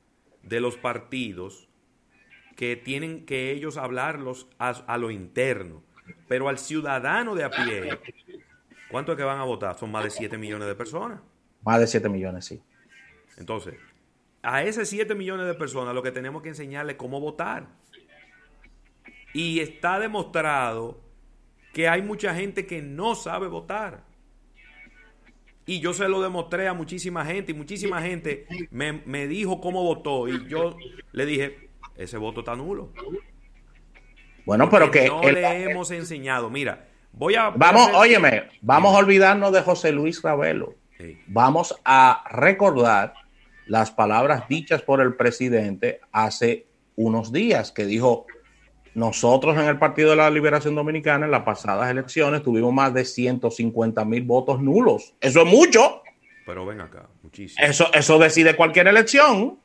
de 0.43 0.61
los 0.61 0.76
partidos 0.76 1.69
que 2.57 2.76
tienen 2.76 3.26
que 3.26 3.50
ellos 3.53 3.76
hablarlos 3.76 4.49
a, 4.59 4.71
a, 4.71 4.99
lo 4.99 5.11
interno. 5.11 5.83
Pero 6.29 6.49
al 6.49 6.59
ciudadano 6.59 7.35
de 7.35 7.45
a 7.45 7.50
pie, 7.50 7.99
¿cuánto 8.91 9.12
es 9.12 9.19
que 9.19 9.25
van 9.25 9.38
a 9.38 9.45
votar? 9.45 9.76
Son 9.76 9.91
más 9.91 10.05
de 10.05 10.11
7 10.11 10.38
millones 10.38 10.69
de 10.69 10.75
personas. 10.75 11.21
Más 11.62 11.81
de 11.81 11.87
7 11.87 12.09
millones, 12.09 12.45
sí. 12.45 12.62
Entonces, 13.37 13.75
a 14.43 14.62
esos 14.62 14.88
7 14.88 15.15
millones 15.15 15.47
de 15.47 15.55
personas 15.55 15.95
lo 15.95 16.03
que 16.03 16.12
tenemos 16.12 16.43
que 16.43 16.50
enseñarles 16.50 16.97
cómo 16.97 17.21
votar. 17.21 17.67
Y 19.35 19.61
está 19.61 19.99
demostrado 19.99 21.06
que 21.76 21.90
hay 21.90 22.00
mucha 22.00 22.35
gente 22.35 22.64
que 22.64 22.80
no 22.80 23.14
sabe 23.14 23.49
votar. 23.49 24.00
Y 25.66 25.80
yo 25.80 25.92
se 25.92 26.09
lo 26.09 26.23
demostré 26.23 26.68
a 26.68 26.73
muchísima 26.73 27.23
gente 27.26 27.52
y 27.52 27.54
muchísima 27.54 28.00
gente 28.00 28.47
me, 28.71 29.26
dijo 29.26 29.61
cómo 29.61 29.83
votó 29.83 30.26
y 30.26 30.49
yo 30.49 30.75
le 31.12 31.26
dije, 31.26 31.68
ese 31.95 32.16
voto 32.16 32.40
está 32.40 32.56
nulo. 32.56 32.95
Bueno, 34.47 34.71
pero 34.71 34.90
que... 34.90 35.06
No 35.06 35.21
le 35.21 35.64
hemos 35.64 35.90
enseñado. 35.90 36.49
Mira, 36.49 36.88
voy 37.12 37.35
a... 37.35 37.50
Vamos, 37.50 37.90
óyeme, 37.92 38.45
vamos 38.62 38.95
a 38.95 38.99
olvidarnos 38.99 39.52
de 39.52 39.61
José 39.61 39.92
Luis 39.92 40.23
Ravelo. 40.23 40.76
Vamos 41.26 41.78
a 41.85 42.25
recordar 42.30 43.12
las 43.66 43.90
palabras 43.90 44.49
dichas 44.49 44.80
por 44.80 45.02
el 45.02 45.14
presidente 45.14 46.00
hace 46.11 46.68
unos 46.95 47.33
días, 47.33 47.71
que 47.71 47.85
dijo, 47.85 48.25
nosotros 48.97 49.59
en 49.59 49.67
el 49.67 49.79
Partido 49.79 50.11
de 50.11 50.17
la 50.17 50.31
Liberación 50.31 50.75
Dominicana 50.75 51.26
en 51.26 51.31
las 51.31 51.43
pasadas 51.43 51.91
elecciones 51.91 52.43
tuvimos 52.43 52.73
más 52.73 52.95
de 52.95 53.05
150 53.05 54.03
mil 54.07 54.23
votos 54.23 54.62
nulos. 54.62 55.15
Eso 55.21 55.43
es 55.43 55.47
mucho. 55.47 56.03
Pero 56.47 56.65
ven 56.65 56.81
acá, 56.81 57.07
muchísimo. 57.23 57.62
Eso, 57.62 57.93
eso 57.93 58.19
decide 58.19 58.57
cualquier 58.57 58.88
elección. 58.88 59.61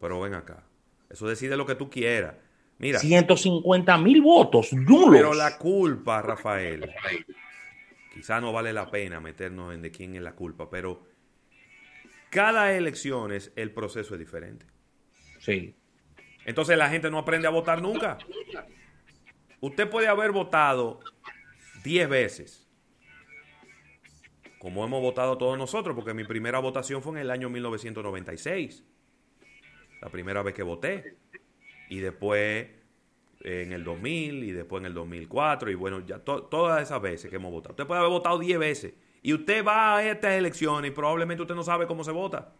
Pero 0.00 0.18
ven 0.20 0.32
acá. 0.32 0.64
Eso 1.10 1.28
decide 1.28 1.58
lo 1.58 1.66
que 1.66 1.74
tú 1.74 1.90
quieras. 1.90 2.36
Mira. 2.78 3.00
150 3.00 3.98
mil 3.98 4.22
votos 4.22 4.72
nulos. 4.72 5.10
Pero 5.12 5.34
la 5.34 5.58
culpa, 5.58 6.22
Rafael, 6.22 6.90
quizá 8.14 8.40
no 8.40 8.50
vale 8.50 8.72
la 8.72 8.90
pena 8.90 9.20
meternos 9.20 9.74
en 9.74 9.82
de 9.82 9.90
quién 9.90 10.14
es 10.14 10.22
la 10.22 10.32
culpa, 10.32 10.70
pero 10.70 11.02
cada 12.30 12.72
elección 12.72 13.30
es, 13.30 13.52
el 13.56 13.72
proceso 13.72 14.14
es 14.14 14.20
diferente. 14.20 14.64
Sí. 15.38 15.74
Entonces 16.44 16.76
la 16.76 16.88
gente 16.88 17.10
no 17.10 17.18
aprende 17.18 17.46
a 17.46 17.50
votar 17.50 17.82
nunca. 17.82 18.18
Usted 19.60 19.88
puede 19.88 20.08
haber 20.08 20.32
votado 20.32 21.00
10 21.84 22.08
veces, 22.08 22.68
como 24.58 24.84
hemos 24.84 25.00
votado 25.00 25.38
todos 25.38 25.58
nosotros, 25.58 25.94
porque 25.94 26.14
mi 26.14 26.24
primera 26.24 26.58
votación 26.58 27.02
fue 27.02 27.12
en 27.12 27.18
el 27.18 27.30
año 27.30 27.50
1996. 27.50 28.84
La 30.00 30.08
primera 30.08 30.42
vez 30.42 30.54
que 30.54 30.62
voté. 30.62 31.16
Y 31.88 31.98
después 31.98 32.68
en 33.42 33.72
el 33.72 33.84
2000 33.84 34.44
y 34.44 34.52
después 34.52 34.80
en 34.80 34.86
el 34.86 34.94
2004 34.94 35.70
y 35.70 35.74
bueno, 35.74 36.04
ya 36.04 36.18
todas 36.18 36.82
esas 36.82 37.00
veces 37.00 37.30
que 37.30 37.36
hemos 37.36 37.50
votado. 37.50 37.72
Usted 37.72 37.86
puede 37.86 38.00
haber 38.00 38.10
votado 38.10 38.38
10 38.38 38.58
veces 38.58 38.94
y 39.22 39.32
usted 39.32 39.64
va 39.64 39.96
a 39.96 40.08
estas 40.08 40.32
elecciones 40.32 40.90
y 40.90 40.94
probablemente 40.94 41.42
usted 41.42 41.54
no 41.54 41.62
sabe 41.62 41.86
cómo 41.86 42.04
se 42.04 42.12
vota. 42.12 42.52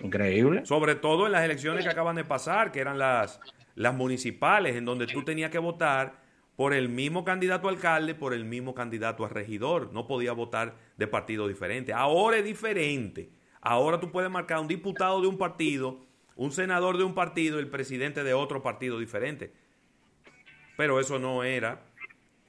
Increíble. 0.00 0.64
Sobre 0.64 0.94
todo 0.94 1.26
en 1.26 1.32
las 1.32 1.44
elecciones 1.44 1.84
que 1.84 1.90
acaban 1.90 2.16
de 2.16 2.24
pasar, 2.24 2.70
que 2.72 2.80
eran 2.80 2.98
las, 2.98 3.40
las 3.74 3.94
municipales, 3.94 4.76
en 4.76 4.84
donde 4.84 5.06
tú 5.06 5.24
tenías 5.24 5.50
que 5.50 5.58
votar 5.58 6.22
por 6.56 6.74
el 6.74 6.88
mismo 6.88 7.24
candidato 7.24 7.68
a 7.68 7.70
alcalde, 7.70 8.14
por 8.14 8.34
el 8.34 8.44
mismo 8.44 8.74
candidato 8.74 9.24
a 9.24 9.28
regidor. 9.28 9.92
No 9.92 10.06
podía 10.06 10.32
votar 10.32 10.76
de 10.96 11.06
partido 11.06 11.46
diferente. 11.46 11.92
Ahora 11.92 12.38
es 12.38 12.44
diferente. 12.44 13.30
Ahora 13.60 14.00
tú 14.00 14.10
puedes 14.10 14.30
marcar 14.30 14.60
un 14.60 14.68
diputado 14.68 15.20
de 15.20 15.28
un 15.28 15.38
partido, 15.38 16.06
un 16.36 16.52
senador 16.52 16.96
de 16.96 17.04
un 17.04 17.14
partido 17.14 17.58
el 17.58 17.68
presidente 17.68 18.24
de 18.24 18.34
otro 18.34 18.62
partido 18.62 18.98
diferente. 18.98 19.52
Pero 20.76 21.00
eso 21.00 21.18
no 21.18 21.44
era, 21.44 21.82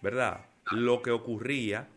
¿verdad? 0.02 0.46
Lo 0.72 1.02
que 1.02 1.12
ocurría 1.12 1.88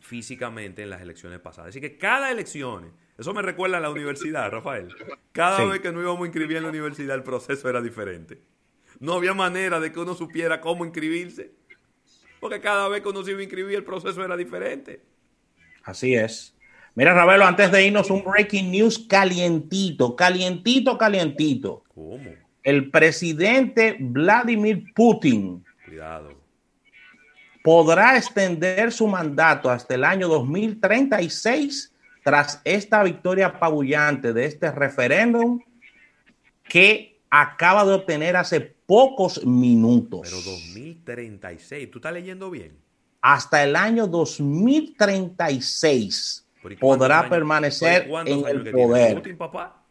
físicamente 0.00 0.82
en 0.82 0.90
las 0.90 1.02
elecciones 1.02 1.40
pasadas. 1.40 1.70
Así 1.70 1.80
que 1.80 1.98
cada 1.98 2.30
elección, 2.30 2.92
eso 3.18 3.32
me 3.32 3.42
recuerda 3.42 3.78
a 3.78 3.80
la 3.80 3.90
universidad, 3.90 4.50
Rafael. 4.50 4.88
Cada 5.32 5.64
vez 5.64 5.80
que 5.80 5.90
nos 5.90 6.02
íbamos 6.02 6.22
a 6.22 6.26
inscribir 6.26 6.58
en 6.58 6.64
la 6.64 6.68
universidad, 6.68 7.14
el 7.14 7.22
proceso 7.22 7.68
era 7.68 7.80
diferente. 7.80 8.40
No 9.00 9.14
había 9.14 9.32
manera 9.32 9.80
de 9.80 9.90
que 9.92 10.00
uno 10.00 10.14
supiera 10.14 10.60
cómo 10.60 10.84
inscribirse. 10.84 11.52
Porque 12.40 12.60
cada 12.60 12.88
vez 12.88 13.02
que 13.02 13.08
uno 13.08 13.22
se 13.24 13.30
iba 13.30 13.40
a 13.40 13.44
inscribir, 13.44 13.76
el 13.76 13.84
proceso 13.84 14.22
era 14.22 14.36
diferente. 14.36 15.00
Así 15.82 16.14
es. 16.14 16.54
Mira, 16.94 17.14
Ravelo, 17.14 17.46
antes 17.46 17.70
de 17.70 17.86
irnos, 17.86 18.10
un 18.10 18.24
breaking 18.24 18.70
news 18.70 18.98
calientito, 18.98 20.16
calientito, 20.16 20.98
calientito. 20.98 21.84
¿Cómo? 21.94 22.34
El 22.62 22.90
presidente 22.90 23.96
Vladimir 23.98 24.92
Putin. 24.94 25.64
Cuidado. 25.84 26.34
Podrá 27.62 28.16
extender 28.16 28.92
su 28.92 29.06
mandato 29.06 29.70
hasta 29.70 29.94
el 29.94 30.04
año 30.04 30.28
2036 30.28 31.92
tras 32.26 32.60
esta 32.64 33.04
victoria 33.04 33.46
apabullante 33.46 34.32
de 34.32 34.46
este 34.46 34.72
referéndum 34.72 35.60
que 36.68 37.20
acaba 37.30 37.84
de 37.84 37.92
obtener 37.92 38.34
hace 38.34 38.60
pocos 38.60 39.46
minutos. 39.46 40.22
Pero 40.24 40.42
2036, 40.42 41.88
¿tú 41.88 41.98
estás 41.98 42.12
leyendo 42.12 42.50
bien? 42.50 42.76
Hasta 43.20 43.62
el 43.62 43.76
año 43.76 44.08
2036 44.08 46.48
podrá 46.80 47.28
permanecer 47.28 48.10
en 48.26 48.44
el 48.44 48.72
poder. 48.72 49.18
Putin, 49.18 49.36
papá? 49.36 49.84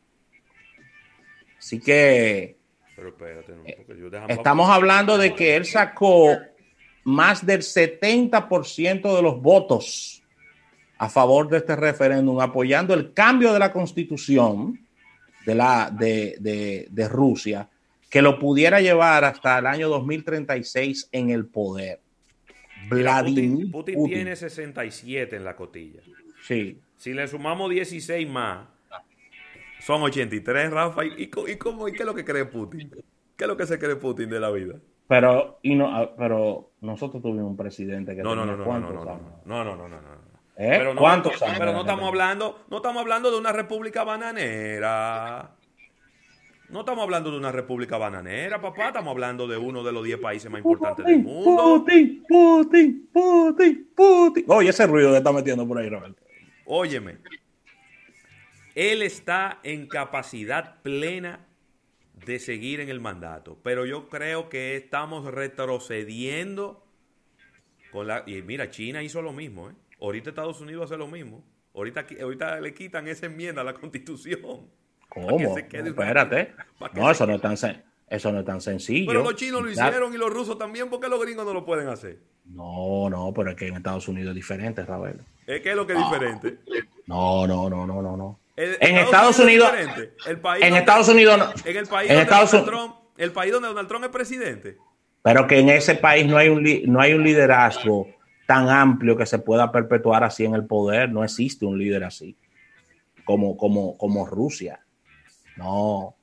Así 1.57 1.79
que 1.79 2.57
Pero 2.97 3.07
espérate, 3.07 3.53
no, 3.53 3.63
estamos 4.27 4.69
hablando 4.69 5.17
de 5.17 5.33
que 5.33 5.55
él 5.55 5.65
sacó 5.65 6.37
más 7.05 7.45
del 7.45 7.61
70% 7.61 9.15
de 9.15 9.21
los 9.21 9.41
votos 9.41 10.21
a 10.97 11.09
favor 11.09 11.49
de 11.49 11.57
este 11.57 11.75
referéndum, 11.75 12.39
apoyando 12.39 12.93
el 12.93 13.13
cambio 13.13 13.53
de 13.53 13.59
la 13.59 13.71
constitución 13.71 14.79
de, 15.45 15.55
la, 15.55 15.91
de, 15.91 16.87
de 16.89 17.09
Rusia 17.09 17.69
que 18.15 18.21
lo 18.21 18.39
pudiera 18.39 18.79
llevar 18.79 19.25
hasta 19.25 19.59
el 19.59 19.65
año 19.65 19.89
2036 19.89 21.09
en 21.11 21.31
el 21.31 21.47
poder. 21.47 21.99
Vladimir 22.89 23.69
Putin, 23.69 24.05
tiene 24.05 24.35
67 24.37 25.35
en 25.35 25.43
la 25.43 25.55
cotilla. 25.55 25.99
Sí. 26.41 26.79
Si 26.95 27.13
le 27.13 27.27
sumamos 27.27 27.69
16 27.69 28.29
más, 28.29 28.67
son 29.79 30.01
83, 30.03 30.71
Rafa. 30.71 31.03
¿Y, 31.05 31.27
cómo, 31.27 31.89
y 31.89 31.91
qué 31.91 31.99
es 31.99 32.05
lo 32.05 32.15
que 32.15 32.23
cree 32.23 32.45
Putin? 32.45 32.89
¿Qué 33.35 33.43
es 33.43 33.47
lo 33.47 33.57
que 33.57 33.65
se 33.65 33.77
cree 33.77 33.97
Putin 33.97 34.29
de 34.29 34.39
la 34.39 34.49
vida? 34.49 34.75
Pero, 35.07 35.59
y 35.61 35.75
no, 35.75 35.95
ah, 35.95 36.15
pero 36.17 36.71
nosotros 36.79 37.21
tuvimos 37.21 37.49
un 37.49 37.57
presidente 37.57 38.15
que 38.15 38.23
no, 38.23 38.33
no, 38.33 38.45
no, 38.45 38.55
no, 38.55 38.65
no, 38.65 38.79
no, 38.79 38.79
no, 38.79 39.03
no, 39.45 39.75
no, 39.75 39.75
no, 39.75 39.89
no, 39.89 40.34
¿Eh? 40.57 40.75
Pero 40.77 40.93
no, 40.93 41.01
¿Cuántos 41.01 41.41
años? 41.41 41.57
Pero 41.59 41.73
no 41.73 41.81
estamos 41.81 42.07
hablando, 42.07 42.65
no 42.69 42.77
estamos 42.77 43.01
hablando 43.01 43.29
de 43.29 43.37
una 43.37 43.51
república 43.51 44.03
bananera. 44.03 45.51
No 46.69 46.79
estamos 46.79 47.03
hablando 47.03 47.29
de 47.29 47.37
una 47.37 47.51
república 47.51 47.97
bananera, 47.97 48.59
papá. 48.59 48.87
Estamos 48.87 49.11
hablando 49.11 49.47
de 49.47 49.57
uno 49.57 49.83
de 49.83 49.91
los 49.91 50.03
10 50.03 50.19
países 50.19 50.49
más 50.49 50.59
importantes 50.59 51.05
del 51.05 51.19
mundo. 51.19 51.83
Putin, 51.85 52.23
Putin, 52.27 53.09
Putin, 53.13 53.91
Putin. 53.95 54.45
Oye, 54.47 54.69
ese 54.69 54.87
ruido 54.87 55.11
que 55.11 55.17
está 55.17 55.31
metiendo 55.31 55.67
por 55.67 55.77
ahí, 55.77 55.89
Roberto. 55.89 56.23
Óyeme. 56.65 57.17
Él 58.73 59.03
está 59.03 59.59
en 59.63 59.87
capacidad 59.87 60.81
plena 60.81 61.45
de 62.25 62.39
seguir 62.39 62.79
en 62.79 62.89
el 62.89 62.99
mandato. 62.99 63.59
Pero 63.61 63.85
yo 63.85 64.09
creo 64.09 64.49
que 64.49 64.75
estamos 64.75 65.25
retrocediendo 65.25 66.83
con 67.91 68.07
la. 68.07 68.23
Y 68.25 68.41
mira, 68.41 68.71
China 68.71 69.03
hizo 69.03 69.21
lo 69.21 69.33
mismo, 69.33 69.69
¿eh? 69.69 69.73
Ahorita 69.99 70.29
Estados 70.29 70.61
Unidos 70.61 70.85
hace 70.85 70.97
lo 70.97 71.07
mismo. 71.07 71.43
Ahorita, 71.73 72.05
ahorita 72.21 72.59
le 72.61 72.73
quitan 72.73 73.07
esa 73.07 73.25
enmienda 73.25 73.61
a 73.61 73.65
la 73.65 73.73
constitución. 73.73 74.39
¿Cómo? 75.09 75.57
Espérate. 75.57 76.53
No, 76.93 77.11
eso 77.11 77.25
no, 77.25 77.35
es 77.35 77.41
tan, 77.41 77.55
eso 78.09 78.31
no 78.31 78.39
es 78.39 78.45
tan 78.45 78.61
sencillo. 78.61 79.07
Pero 79.07 79.23
los 79.23 79.35
chinos 79.35 79.61
lo 79.61 79.69
hicieron 79.69 80.13
y 80.13 80.17
los 80.17 80.31
rusos 80.31 80.57
también. 80.57 80.89
¿Por 80.89 80.99
qué 80.99 81.07
los 81.07 81.21
gringos 81.21 81.45
no 81.45 81.53
lo 81.53 81.65
pueden 81.65 81.87
hacer? 81.87 82.19
No, 82.45 83.09
no, 83.09 83.33
pero 83.33 83.51
es 83.51 83.55
que 83.55 83.67
en 83.67 83.77
Estados 83.77 84.07
Unidos 84.07 84.29
es 84.29 84.35
diferente, 84.35 84.83
Rafael. 84.83 85.19
¿Es 85.47 85.61
que 85.61 85.71
es 85.71 85.75
lo 85.75 85.87
que 85.87 85.93
es 85.93 85.99
diferente? 85.99 86.57
No, 87.07 87.47
no, 87.47 87.69
no, 87.69 87.85
no, 87.85 88.01
no, 88.01 88.17
no. 88.17 88.39
en 88.55 88.97
Estados 88.97 89.39
Unidos, 89.39 89.71
el 90.25 90.39
país 90.39 90.63
en 90.63 90.75
Estados 90.75 91.07
Unidos 91.09 91.37
no. 91.37 91.45
En 91.69 91.77
el 91.77 91.87
país 91.87 92.09
donde 92.09 92.25
Donald 92.25 92.65
Trump, 92.65 92.95
el 93.17 93.31
país 93.31 93.51
donde 93.51 93.67
Donald 93.69 93.87
Trump 93.87 94.05
es 94.05 94.11
presidente. 94.11 94.77
Pero 95.21 95.47
que 95.47 95.59
en 95.59 95.69
ese 95.69 95.95
país 95.95 96.25
no 96.27 96.37
hay 96.37 96.49
un 96.49 96.63
no 96.91 97.01
hay 97.01 97.13
un 97.13 97.23
liderazgo 97.23 98.07
tan 98.45 98.69
amplio 98.69 99.17
que 99.17 99.25
se 99.25 99.39
pueda 99.39 99.71
perpetuar 99.71 100.23
así 100.23 100.45
en 100.45 100.55
el 100.55 100.65
poder. 100.65 101.11
No 101.11 101.23
existe 101.23 101.65
un 101.65 101.77
líder 101.77 102.03
así 102.03 102.37
como 103.25 103.57
como 103.57 103.97
como 103.97 104.25
Rusia. 104.25 104.79
No. 105.57 106.15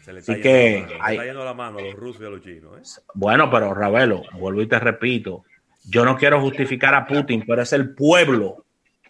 Se 0.00 0.14
le 0.14 0.20
está, 0.20 0.40
que 0.40 0.86
yendo, 1.10 1.44
la 1.44 1.52
mano 1.52 1.78
a 1.78 1.82
los 1.82 1.94
rusos 1.94 2.22
y 2.22 2.24
a 2.24 2.30
los 2.30 2.40
chinos. 2.40 2.98
¿eh? 2.98 3.02
Bueno, 3.12 3.50
pero 3.50 3.74
Ravelo, 3.74 4.22
vuelvo 4.38 4.62
y 4.62 4.66
te 4.66 4.78
repito, 4.78 5.44
yo 5.84 6.06
no 6.06 6.16
quiero 6.16 6.40
justificar 6.40 6.94
a 6.94 7.06
Putin, 7.06 7.44
pero 7.46 7.60
es 7.60 7.74
el 7.74 7.94
pueblo, 7.94 8.64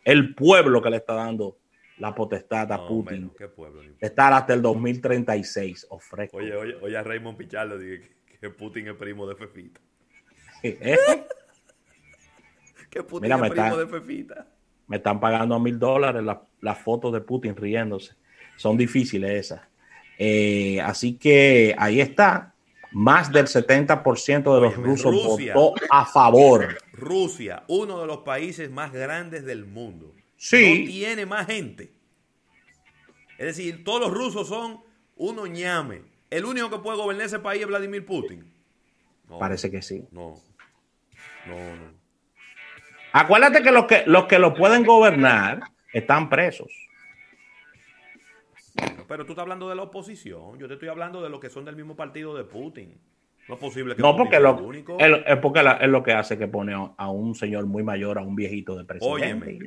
el 0.05 0.35
pueblo 0.35 0.83
que 0.83 0.91
le 0.91 0.97
está 0.97 1.15
dando 1.15 1.59
la 1.99 2.13
potestad 2.13 2.73
a 2.73 2.89
Putin. 2.89 3.31
¿qué 3.39 3.47
pueblo? 3.47 3.83
estar 4.01 4.33
hasta 4.33 4.53
el 4.53 4.63
2036. 4.63 5.87
Ofrezco. 5.91 6.39
Oye, 6.39 6.57
oye, 6.57 6.75
oye 6.83 6.97
a 6.97 7.05
Raymond 7.05 7.39
Pichardo 7.39 7.79
dije 7.79 8.11
que, 8.41 8.51
Putin 8.51 8.89
es 8.89 8.95
primo 8.95 9.29
de 9.29 9.37
Fefita. 9.37 9.81
¿Eh? 10.65 10.99
que 12.91 13.03
Putin 13.03 13.33
es 13.33 13.51
primo 13.51 13.77
de 13.77 13.87
Fefita. 13.87 14.47
Me 14.87 14.97
están 14.97 15.21
pagando 15.21 15.55
a 15.55 15.59
mil 15.59 15.79
dólares 15.79 16.25
las 16.61 16.79
fotos 16.79 17.13
de 17.13 17.21
Putin 17.21 17.57
riéndose 17.57 18.15
son 18.61 18.77
difíciles 18.77 19.31
esas. 19.31 19.63
Eh, 20.19 20.83
así 20.83 21.15
que 21.15 21.75
ahí 21.79 21.99
está. 22.01 22.55
Más 22.93 23.33
del 23.33 23.47
70% 23.47 24.55
de 24.55 24.61
los 24.61 24.77
rusos 24.77 25.15
votó 25.55 25.75
a 25.91 26.05
favor. 26.05 26.77
Rusia, 26.93 27.63
uno 27.69 28.01
de 28.01 28.07
los 28.07 28.19
países 28.19 28.71
más 28.71 28.93
grandes 28.93 29.47
del 29.47 29.65
mundo. 29.65 30.13
Sí. 30.37 30.81
No 30.81 30.91
tiene 30.91 31.25
más 31.25 31.47
gente. 31.47 31.93
Es 33.39 33.57
decir, 33.57 33.83
todos 33.83 34.01
los 34.01 34.13
rusos 34.13 34.49
son 34.49 34.81
uno 35.17 35.47
ñame. 35.47 36.03
El 36.29 36.45
único 36.45 36.69
que 36.69 36.79
puede 36.81 36.99
gobernar 36.99 37.27
ese 37.27 37.39
país 37.39 37.63
es 37.63 37.69
Vladimir 37.69 38.05
Putin. 38.05 38.53
Parece 39.39 39.71
que 39.71 39.81
sí. 39.81 40.05
No. 40.11 40.35
No, 41.47 41.55
no. 41.55 42.00
Acuérdate 43.13 43.63
que 43.63 43.73
los 43.73 43.87
que 43.87 44.05
los 44.07 44.27
que 44.27 44.39
lo 44.39 44.55
pueden 44.55 44.85
gobernar 44.85 45.61
están 45.93 46.29
presos 46.29 46.71
pero 49.11 49.27
tú 49.27 49.33
estás 49.33 49.43
hablando 49.43 49.69
de 49.69 49.75
la 49.75 49.83
oposición. 49.83 50.57
Yo 50.57 50.69
te 50.69 50.75
estoy 50.75 50.89
hablando 50.89 51.21
de 51.21 51.29
los 51.29 51.41
que 51.41 51.51
son 51.51 51.65
del 51.65 51.75
mismo 51.75 51.97
partido 51.97 52.33
de 52.37 52.45
Putin. 52.45 52.97
No 53.49 53.55
es 53.55 53.61
posible 53.61 53.97
que 53.97 54.03
No, 54.03 54.17
porque, 54.17 54.39
lo, 54.39 54.57
único. 54.57 54.99
es 55.01 55.37
porque 55.39 55.65
es 55.81 55.89
lo 55.89 56.05
que 56.05 56.13
hace 56.13 56.39
que 56.39 56.47
pone 56.47 56.75
a 56.97 57.11
un 57.11 57.35
señor 57.35 57.67
muy 57.67 57.83
mayor, 57.83 58.19
a 58.19 58.23
un 58.23 58.37
viejito 58.37 58.77
de 58.77 58.85
presidente. 58.85 59.49
Óyeme, 59.49 59.59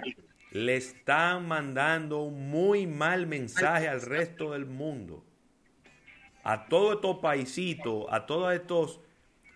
le 0.51 0.77
están 0.77 1.45
mandando 1.45 2.21
un 2.21 2.49
muy 2.49 2.87
mal 2.87 3.27
mensaje 3.27 3.89
al 3.89 4.01
resto 4.01 4.53
del 4.53 4.65
mundo. 4.65 5.25
A 6.45 6.69
todos 6.69 6.95
estos 6.95 7.17
paisitos, 7.17 8.05
a 8.11 8.25
todos 8.25 8.53
estos 8.53 9.01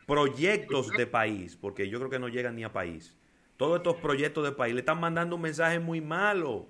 proyectos 0.06 0.90
de 0.90 1.08
país, 1.08 1.56
porque 1.56 1.88
yo 1.88 1.98
creo 2.00 2.10
que 2.10 2.20
no 2.20 2.28
llegan 2.28 2.58
ni 2.58 2.66
a 2.66 2.74
país. 2.74 3.18
Todos 3.58 3.78
estos 3.78 3.96
proyectos 3.96 4.44
de 4.44 4.52
país 4.52 4.74
le 4.74 4.82
están 4.82 5.00
mandando 5.00 5.36
un 5.36 5.42
mensaje 5.42 5.80
muy 5.80 6.00
malo. 6.00 6.68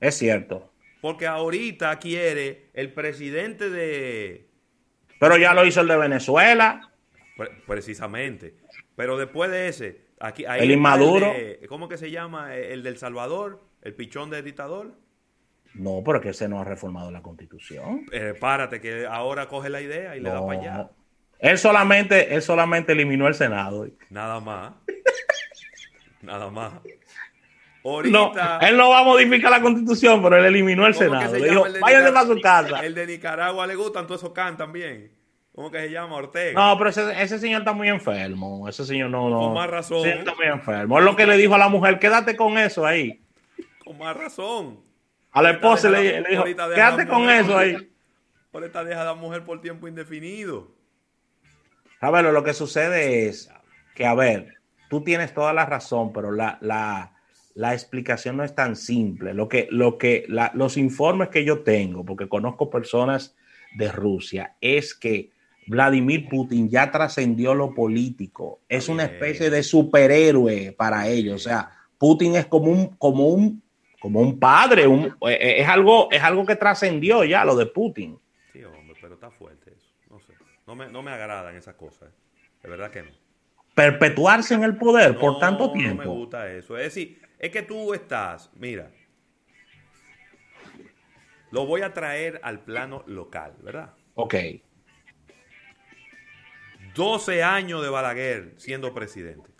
Es 0.00 0.16
cierto. 0.16 0.70
Porque 1.00 1.26
ahorita 1.26 1.98
quiere 1.98 2.70
el 2.74 2.92
presidente 2.92 3.68
de... 3.68 4.48
Pero 5.18 5.36
ya 5.36 5.52
lo 5.54 5.66
hizo 5.66 5.80
el 5.80 5.88
de 5.88 5.96
Venezuela. 5.96 6.92
precisamente. 7.66 8.54
Pero 8.94 9.16
después 9.16 9.50
de 9.50 9.68
ese, 9.68 10.06
aquí 10.20 10.44
el 10.44 10.70
inmaduro. 10.70 11.32
¿Cómo 11.68 11.88
que 11.88 11.98
se 11.98 12.10
llama? 12.10 12.54
El 12.54 12.82
del 12.82 12.98
Salvador, 12.98 13.60
el 13.82 13.94
pichón 13.94 14.30
de 14.30 14.42
dictador. 14.42 14.92
No, 15.74 16.02
pero 16.04 16.20
que 16.20 16.30
ese 16.30 16.48
no 16.48 16.60
ha 16.60 16.64
reformado 16.64 17.10
la 17.10 17.22
constitución. 17.22 18.06
Eh, 18.12 18.34
párate, 18.38 18.80
que 18.80 19.06
ahora 19.06 19.48
coge 19.48 19.70
la 19.70 19.80
idea 19.80 20.16
y 20.16 20.20
le 20.20 20.28
da 20.28 20.44
para 20.46 20.60
allá. 20.60 20.90
Él 21.38 21.58
solamente, 21.58 22.34
él 22.34 22.42
solamente 22.42 22.92
eliminó 22.92 23.26
el 23.26 23.34
Senado. 23.34 23.88
Nada 24.10 24.38
más. 24.38 24.74
Nada 26.22 26.50
más 26.50 26.72
no, 27.84 28.32
él 28.60 28.76
no 28.76 28.90
va 28.90 29.00
a 29.00 29.04
modificar 29.04 29.50
la 29.50 29.60
constitución, 29.60 30.22
pero 30.22 30.36
él 30.36 30.44
eliminó 30.44 30.86
el 30.86 30.94
Senado. 30.94 31.36
Le 31.36 31.50
dijo, 31.50 31.66
váyanse 31.80 32.12
para 32.12 32.26
su 32.26 32.40
casa. 32.40 32.84
El 32.84 32.94
de 32.94 33.06
Nicaragua 33.06 33.66
le 33.66 33.74
gustan 33.74 34.06
todos 34.06 34.20
esos 34.20 34.32
can 34.32 34.56
también. 34.56 35.12
¿Cómo 35.54 35.70
que 35.70 35.80
se 35.80 35.90
llama 35.90 36.14
Ortega? 36.14 36.52
No, 36.52 36.78
pero 36.78 36.90
ese, 36.90 37.38
señor 37.38 37.60
está 37.60 37.72
muy 37.72 37.88
enfermo. 37.88 38.68
Ese 38.68 38.86
señor 38.86 39.10
no, 39.10 39.28
no. 39.28 39.40
Con 39.40 39.54
más 39.54 39.68
razón. 39.68 40.06
está 40.08 40.34
muy 40.34 40.46
enfermo. 40.46 40.98
Es 40.98 41.04
lo 41.04 41.16
que 41.16 41.26
le 41.26 41.36
dijo 41.36 41.54
a 41.54 41.58
la 41.58 41.68
mujer, 41.68 41.98
quédate 41.98 42.36
con 42.36 42.56
eso 42.56 42.86
ahí. 42.86 43.20
Con 43.84 43.98
más 43.98 44.16
razón. 44.16 44.80
A 45.32 45.42
la 45.42 45.50
esposa 45.50 45.90
le, 45.90 46.22
dijo, 46.22 46.44
quédate 46.44 47.06
con 47.06 47.28
eso 47.28 47.58
ahí. 47.58 47.76
Por 48.52 48.64
esta 48.64 48.84
deja 48.84 49.00
a 49.00 49.06
la 49.06 49.14
mujer 49.14 49.46
por 49.46 49.62
tiempo 49.62 49.88
indefinido. 49.88 50.70
A 52.00 52.10
ver, 52.10 52.22
lo 52.22 52.44
que 52.44 52.52
sucede 52.52 53.26
es 53.26 53.50
que, 53.94 54.04
a 54.04 54.12
ver, 54.12 54.61
tú 54.92 55.02
tienes 55.02 55.32
toda 55.32 55.54
la 55.54 55.64
razón, 55.64 56.12
pero 56.12 56.32
la, 56.32 56.58
la, 56.60 57.14
la 57.54 57.72
explicación 57.72 58.36
no 58.36 58.44
es 58.44 58.54
tan 58.54 58.76
simple. 58.76 59.32
Lo 59.32 59.48
que, 59.48 59.66
lo 59.70 59.96
que, 59.96 60.26
los 60.52 60.76
informes 60.76 61.30
que 61.30 61.46
yo 61.46 61.62
tengo, 61.62 62.04
porque 62.04 62.28
conozco 62.28 62.68
personas 62.68 63.34
de 63.74 63.90
Rusia, 63.90 64.54
es 64.60 64.94
que 64.94 65.30
Vladimir 65.66 66.28
Putin 66.28 66.68
ya 66.68 66.90
trascendió 66.90 67.54
lo 67.54 67.72
político. 67.72 68.60
Es 68.68 68.90
una 68.90 69.04
especie 69.04 69.48
de 69.48 69.62
superhéroe 69.62 70.72
para 70.72 71.08
ellos. 71.08 71.36
O 71.36 71.48
sea, 71.48 71.70
Putin 71.96 72.36
es 72.36 72.44
como 72.44 72.70
un, 72.70 72.88
como 72.96 73.28
un, 73.28 73.62
como 73.98 74.20
un 74.20 74.38
padre. 74.38 74.86
Un, 74.86 75.06
eh, 75.06 75.38
eh, 75.40 75.60
es, 75.62 75.68
algo, 75.68 76.10
es 76.12 76.22
algo 76.22 76.44
que 76.44 76.56
trascendió 76.56 77.24
ya 77.24 77.46
lo 77.46 77.56
de 77.56 77.64
Putin. 77.64 78.18
Sí, 78.52 78.62
hombre, 78.62 78.94
pero 79.00 79.14
está 79.14 79.30
fuerte 79.30 79.72
eso. 79.74 79.88
No 80.10 80.20
sé. 80.20 80.34
No 80.66 80.74
me, 80.74 80.86
no 80.90 81.02
me 81.02 81.12
agradan 81.12 81.56
esas 81.56 81.76
cosas. 81.76 82.10
De 82.62 82.68
verdad 82.68 82.90
que 82.90 83.04
no. 83.04 83.22
Perpetuarse 83.74 84.54
en 84.54 84.64
el 84.64 84.76
poder 84.76 85.18
por 85.18 85.38
tanto 85.38 85.72
tiempo. 85.72 86.04
No 86.04 86.10
me 86.10 86.18
gusta 86.18 86.52
eso. 86.52 86.76
Es 86.76 86.84
decir, 86.84 87.22
es 87.38 87.50
que 87.50 87.62
tú 87.62 87.94
estás, 87.94 88.50
mira, 88.54 88.90
lo 91.50 91.66
voy 91.66 91.82
a 91.82 91.92
traer 91.92 92.40
al 92.42 92.60
plano 92.60 93.04
local, 93.06 93.54
¿verdad? 93.62 93.94
Ok. 94.14 94.34
12 96.94 97.42
años 97.42 97.82
de 97.82 97.88
Balaguer 97.88 98.54
siendo 98.56 98.92
presidente. 98.92 99.50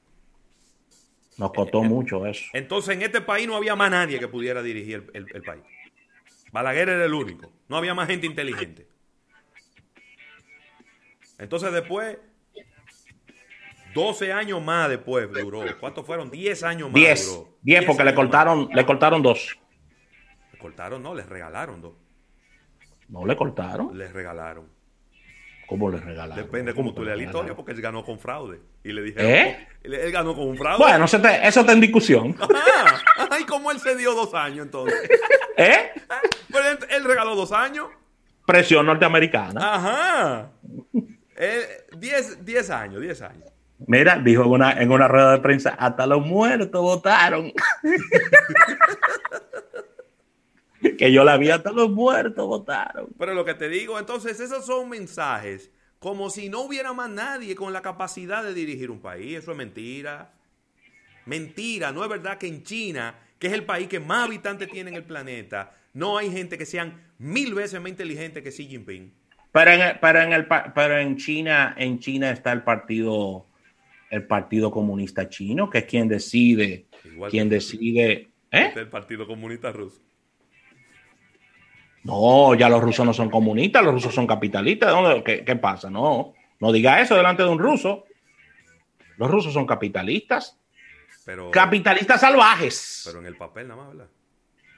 Nos 1.39 1.53
costó 1.53 1.83
mucho 1.83 2.27
eso. 2.27 2.45
Entonces 2.53 2.95
en 2.95 3.03
este 3.03 3.21
país 3.21 3.47
no 3.47 3.57
había 3.57 3.75
más 3.75 3.91
nadie 3.91 4.19
que 4.19 4.29
pudiera 4.29 4.63
dirigir 4.63 5.11
el, 5.15 5.43
país. 5.43 5.63
Balaguer 6.51 6.91
era 6.91 7.05
el 7.05 7.15
único. 7.15 7.53
No 7.69 7.77
había 7.77 7.95
más 7.95 8.09
gente 8.09 8.27
inteligente. 8.27 8.87
Entonces 11.39 11.73
después, 11.73 12.19
12 13.95 14.33
años 14.33 14.63
más 14.63 14.89
después 14.89 15.31
duró. 15.33 15.63
¿Cuántos 15.81 16.07
fueron? 16.07 16.31
10 16.31 16.63
años 16.63 16.89
más 16.89 16.95
10. 16.95 17.27
Duró. 17.27 17.49
10 17.63 17.85
porque 17.85 18.05
le 18.05 18.15
cortaron, 18.15 18.69
le 18.73 18.87
cortaron 18.87 19.23
dos. 19.23 19.59
Le 20.53 20.59
cortaron, 20.59 21.03
no, 21.03 21.15
les 21.15 21.27
regalaron 21.27 21.81
dos. 21.81 21.93
¿No 23.09 23.27
le 23.27 23.37
cortaron? 23.37 23.97
Les 23.97 24.13
regalaron. 24.13 24.67
¿Cómo 25.67 25.91
le 25.91 25.99
regalaron? 25.99 26.45
Depende 26.45 26.75
cómo 26.75 26.93
tú 26.93 27.05
leas 27.05 27.17
la 27.17 27.25
historia, 27.25 27.55
porque 27.55 27.73
él 27.73 27.81
ganó 27.81 28.05
con 28.05 28.19
fraude. 28.19 28.61
Y 28.83 28.93
le 28.93 29.03
dijeron, 29.03 29.31
¿Eh? 29.31 29.69
él, 29.83 30.13
ganó 30.13 30.35
con 30.35 30.49
un 30.49 30.57
fraude. 30.57 30.83
Bueno, 30.83 31.05
eso, 31.05 31.17
está 31.17 31.73
en 31.73 31.81
discusión. 31.81 32.37
Ajá. 32.41 33.39
¿Y 33.39 33.45
cómo 33.45 33.71
él 33.71 33.79
se 33.79 33.97
dio 33.97 34.15
dos 34.15 34.35
años 34.35 34.65
entonces? 34.67 34.99
¿Eh? 35.57 35.93
Él, 36.91 37.05
regaló 37.05 37.35
dos 37.35 37.53
años. 37.53 37.87
Presión 38.47 38.87
norteamericana. 38.87 39.75
Ajá. 39.75 40.53
diez, 41.97 42.71
años, 42.71 43.01
diez 43.01 43.23
años. 43.23 43.52
Mira, 43.87 44.19
dijo 44.19 44.45
en 44.45 44.51
una, 44.51 44.73
en 44.73 44.91
una 44.91 45.09
rueda 45.09 45.33
de 45.33 45.39
prensa, 45.39 45.71
hasta 45.71 46.07
los 46.07 46.25
muertos 46.25 46.81
votaron. 46.81 47.53
que 50.99 51.13
yo 51.13 51.25
la 51.25 51.37
vi 51.37 51.51
hasta 51.51 51.73
los 51.73 51.91
muertos 51.91 52.47
votaron. 52.47 53.09
Pero 53.19 53.35
lo 53.35 53.45
que 53.45 53.55
te 53.55 53.69
digo, 53.69 53.99
entonces, 53.99 54.41
esos 54.41 54.67
son 54.67 54.89
mensajes 54.89 55.71
como 56.03 56.31
si 56.31 56.49
no 56.49 56.63
hubiera 56.63 56.93
más 56.93 57.09
nadie 57.09 57.55
con 57.55 57.73
la 57.73 57.81
capacidad 57.81 58.43
de 58.43 58.55
dirigir 58.55 58.91
un 58.91 59.01
país. 59.01 59.39
Eso 59.39 59.53
es 59.53 59.57
mentira. 59.57 60.33
Mentira, 61.27 61.93
no 61.93 62.03
es 62.03 62.11
verdad 62.11 62.39
que 62.39 62.49
en 62.49 62.65
China, 62.65 63.15
que 63.39 63.47
es 63.47 63.53
el 63.53 63.65
país 63.65 63.87
que 63.87 64.01
más 64.01 64.27
habitantes 64.27 64.69
tiene 64.69 64.91
en 64.91 64.97
el 64.97 65.05
planeta, 65.05 65.73
no 65.95 66.19
hay 66.19 66.33
gente 66.33 66.59
que 66.59 66.67
sean 66.67 67.01
mil 67.19 67.55
veces 67.55 67.81
más 67.81 67.91
inteligente 67.91 68.43
que 68.43 68.51
Xi 68.51 68.67
Jinping. 68.67 69.15
Pero 69.53 69.71
en, 69.71 69.81
en, 69.81 70.33
el, 70.33 70.49
pero 70.75 70.99
en 70.99 71.17
China, 71.17 71.73
en 71.79 72.01
China 72.01 72.33
está 72.33 72.51
el 72.51 72.65
partido, 72.65 73.47
el 74.13 74.27
Partido 74.27 74.71
Comunista 74.71 75.27
Chino, 75.31 75.71
que 75.71 75.79
es 75.79 75.85
quien 75.87 76.07
decide, 76.07 76.85
quien 77.31 77.49
decide. 77.49 78.29
¿eh? 78.51 78.73
El 78.77 78.89
Partido 78.89 79.27
Comunista 79.27 79.73
Ruso. 79.73 80.03
No, 82.05 82.55
ya 82.55 82.69
los 82.69 82.83
rusos 82.83 83.07
no 83.07 83.15
son 83.15 83.31
comunistas, 83.31 83.83
los 83.83 83.95
rusos 83.95 84.15
son 84.15 84.27
capitalistas. 84.27 84.95
¿Qué, 85.25 85.45
qué 85.45 85.57
pasa? 85.57 85.89
No, 85.89 86.35
no 86.61 86.73
diga 86.73 87.01
eso 87.01 87.17
delante 87.17 87.43
de 87.43 87.49
un 87.49 87.59
ruso. 87.59 88.05
Los 89.17 89.31
rusos 89.31 89.55
son 89.55 89.67
capitalistas. 89.67 90.59
Pero, 91.25 91.51
capitalistas 91.51 92.21
salvajes. 92.21 93.05
Pero 93.07 93.21
en 93.21 93.27
el 93.27 93.37
papel 93.37 93.69
nada 93.69 93.83
más, 93.83 93.93
¿verdad? 93.93 94.11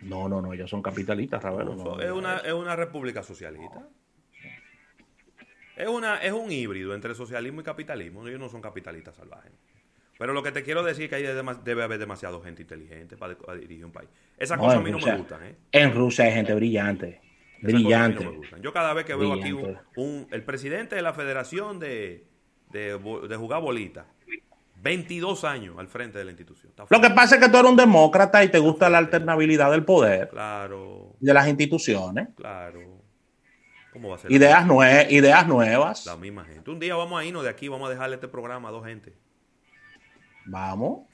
No, 0.03 0.29
no, 0.29 0.41
no, 0.43 0.53
ellos 0.53 0.71
son 0.71 0.83
capitalistas, 0.83 1.43
Ravelo. 1.43 2.01
es, 2.01 2.13
una, 2.13 2.37
es 2.37 2.53
una 2.53 2.77
república 2.77 3.25
socialista. 3.25 3.89
Es, 5.77 5.89
una, 5.89 6.19
es 6.19 6.33
un 6.33 6.51
híbrido 6.51 6.95
entre 6.95 7.15
socialismo 7.15 7.61
y 7.61 7.65
capitalismo. 7.65 8.27
Ellos 8.27 8.41
no 8.41 8.49
son 8.49 8.61
capitalistas 8.61 9.17
salvajes. 9.17 9.53
Pero 10.19 10.33
lo 10.33 10.43
que 10.43 10.53
te 10.53 10.63
quiero 10.63 10.83
decir 10.85 11.05
es 11.05 11.11
que 11.11 11.17
ahí 11.17 11.23
debe 11.65 11.83
haber 11.83 11.99
demasiada 11.99 12.39
gente 12.43 12.63
inteligente 12.63 13.17
para, 13.17 13.37
dirigir 13.59 13.85
un 13.85 13.93
país. 13.93 14.09
Esas 14.39 14.59
cosas 14.59 14.79
a 14.79 14.81
mí 14.81 14.91
no 14.91 14.99
me 14.99 15.17
gustan. 15.17 15.45
¿eh? 15.45 15.57
En 15.73 15.93
Rusia 15.93 16.27
hay 16.27 16.33
gente 16.33 16.55
brillante. 16.55 17.21
brillante. 17.61 18.29
Yo 18.63 18.73
cada 18.73 18.95
vez 18.95 19.05
que 19.05 19.15
veo 19.15 19.33
aquí 19.33 19.53
un, 19.97 20.29
el 20.31 20.43
presidente 20.45 20.95
de 20.95 21.03
la 21.03 21.13
Federación 21.13 21.81
de, 21.81 22.27
de, 22.71 23.37
Jugar 23.37 23.61
Bolita, 23.61 24.07
22 24.77 25.43
años 25.45 25.77
al 25.79 25.89
frente 25.89 26.19
de 26.19 26.25
la 26.25 26.31
institución. 26.31 26.73
Lo 26.89 27.01
que 27.01 27.11
pasa 27.11 27.37
es 27.37 27.41
que 27.43 27.49
tú 27.49 27.57
eres 27.57 27.71
un 27.71 27.77
demócrata 27.77 28.45
y 28.45 28.49
te 28.49 28.61
gusta 28.61 28.89
la 28.89 28.99
alternabilidad 28.99 29.73
del 29.73 29.85
poder. 29.85 30.29
Claro. 30.29 31.17
De 31.19 31.35
las 31.35 31.49
instituciones. 31.49 32.29
Claro. 32.37 33.04
¿Cómo 33.95 34.09
va 34.09 34.17
a 34.17 34.19
ser? 34.19 34.33
Ideas, 34.33 34.67
ideas 35.09 35.47
nuevas. 35.47 36.05
La 36.05 36.17
misma 36.17 36.45
gente. 36.45 36.69
Un 36.69 36.81
día 36.81 36.97
vamos 36.97 37.21
a 37.21 37.25
irnos 37.25 37.45
de 37.45 37.49
aquí, 37.49 37.69
vamos 37.69 37.87
a 37.87 37.91
dejarle 37.93 38.17
este 38.17 38.27
programa 38.27 38.69
a 38.69 38.73
dos 38.73 38.85
gente. 38.85 39.15
Vamos. 40.47 41.07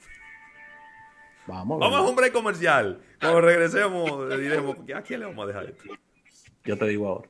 Vamos. 1.45 1.79
Vamos 1.79 1.99
a 1.99 2.01
un 2.01 2.15
break 2.15 2.33
comercial. 2.33 2.99
Cuando 3.19 3.39
regresemos, 3.41 4.27
le 4.27 4.37
diremos, 4.39 4.77
¿a 4.95 5.01
quién 5.03 5.19
le 5.19 5.27
vamos 5.27 5.43
a 5.43 5.47
dejar 5.47 5.65
esto? 5.65 5.83
Yo 6.65 6.75
te 6.75 6.87
digo 6.87 7.07
ahora. 7.07 7.29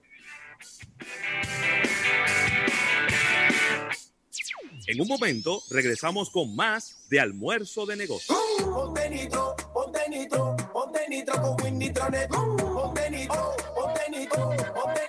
En 4.87 5.01
un 5.01 5.07
momento 5.09 5.61
regresamos 5.69 6.29
con 6.29 6.55
más 6.55 7.07
de 7.09 7.19
almuerzo 7.19 7.85
de 7.85 7.97
negocios. 7.97 8.37
Ponte 8.63 9.09
nitro, 9.09 9.55
ponte 9.73 10.09
nitro, 10.09 10.55
ponte 10.71 11.09
nitro 11.09 11.41
con 11.41 11.61
Win 11.61 11.77
Nitronet. 11.77 12.29
Ponte 12.29 13.09
nitro, 13.09 13.55
ponte 13.75 14.09
nitro, 14.09 14.49
ponte 14.73 15.00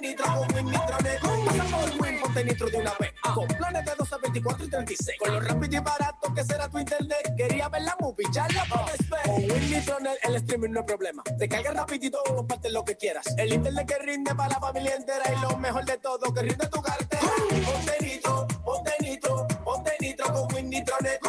ponte 2.43 2.45
nitro 2.45 2.71
de 2.71 2.77
una 2.79 2.93
vez. 2.99 3.13
Con 3.35 3.47
planes 3.47 3.85
de 3.85 3.93
12, 3.97 4.17
24 4.23 4.65
y 4.65 4.69
36. 4.69 5.19
Con 5.19 5.33
lo 5.33 5.41
rápido 5.41 5.77
y 5.77 5.81
barato 5.81 6.35
que 6.35 6.45
será 6.45 6.69
tu 6.69 6.79
internet. 6.79 7.35
Quería 7.37 7.69
ver 7.69 7.83
la 7.83 7.97
movie, 8.01 8.27
ya 8.33 8.47
la 8.49 8.65
puedes. 8.65 9.25
Con 9.25 9.35
Win 9.35 9.71
Nitronet 9.71 10.19
el 10.23 10.37
streaming 10.37 10.71
no 10.71 10.81
es 10.81 10.87
problema. 10.87 11.23
Te 11.39 11.49
carga 11.49 11.73
rapidito, 11.73 12.19
comparte 12.25 12.71
lo 12.71 12.85
que 12.85 12.97
quieras. 12.97 13.27
El 13.37 13.53
internet 13.53 13.87
que 13.87 13.99
rinde 13.99 14.35
para 14.35 14.49
la 14.51 14.61
familia 14.61 14.97
entera. 14.97 15.25
Y 15.33 15.41
lo 15.41 15.57
mejor 15.59 15.85
de 15.85 15.99
todo, 15.99 16.33
que 16.33 16.43
rinde 16.43 16.67
tu 16.69 16.83
cartera. 16.83 17.23
Ponte 17.65 17.97
nitro, 18.01 18.47
ponte 18.65 18.93
nitro, 19.01 19.47
ponte 19.65 19.93
nitro 20.01 20.33
con 20.33 20.55
Win 20.55 20.71
Nitronet. 20.71 21.21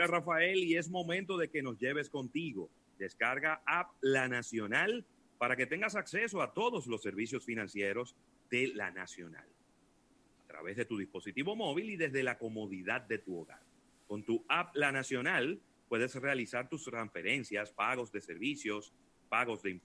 Mira, 0.00 0.12
Rafael, 0.12 0.64
y 0.64 0.78
es 0.78 0.88
momento 0.88 1.36
de 1.36 1.50
que 1.50 1.62
nos 1.62 1.78
lleves 1.78 2.08
contigo. 2.08 2.70
Descarga 2.98 3.60
app 3.66 3.90
La 4.00 4.28
Nacional 4.28 5.04
para 5.36 5.56
que 5.56 5.66
tengas 5.66 5.94
acceso 5.94 6.40
a 6.40 6.54
todos 6.54 6.86
los 6.86 7.02
servicios 7.02 7.44
financieros 7.44 8.16
de 8.50 8.68
La 8.68 8.90
Nacional 8.90 9.46
a 10.42 10.46
través 10.46 10.78
de 10.78 10.86
tu 10.86 10.96
dispositivo 10.96 11.54
móvil 11.54 11.90
y 11.90 11.96
desde 11.98 12.22
la 12.22 12.38
comodidad 12.38 13.02
de 13.02 13.18
tu 13.18 13.40
hogar. 13.40 13.60
Con 14.08 14.24
tu 14.24 14.42
app 14.48 14.74
La 14.74 14.90
Nacional 14.90 15.60
puedes 15.90 16.14
realizar 16.14 16.70
tus 16.70 16.82
transferencias, 16.84 17.70
pagos 17.70 18.10
de 18.10 18.22
servicios, 18.22 18.94
pagos 19.28 19.62
de 19.62 19.70
impuestos 19.70 19.78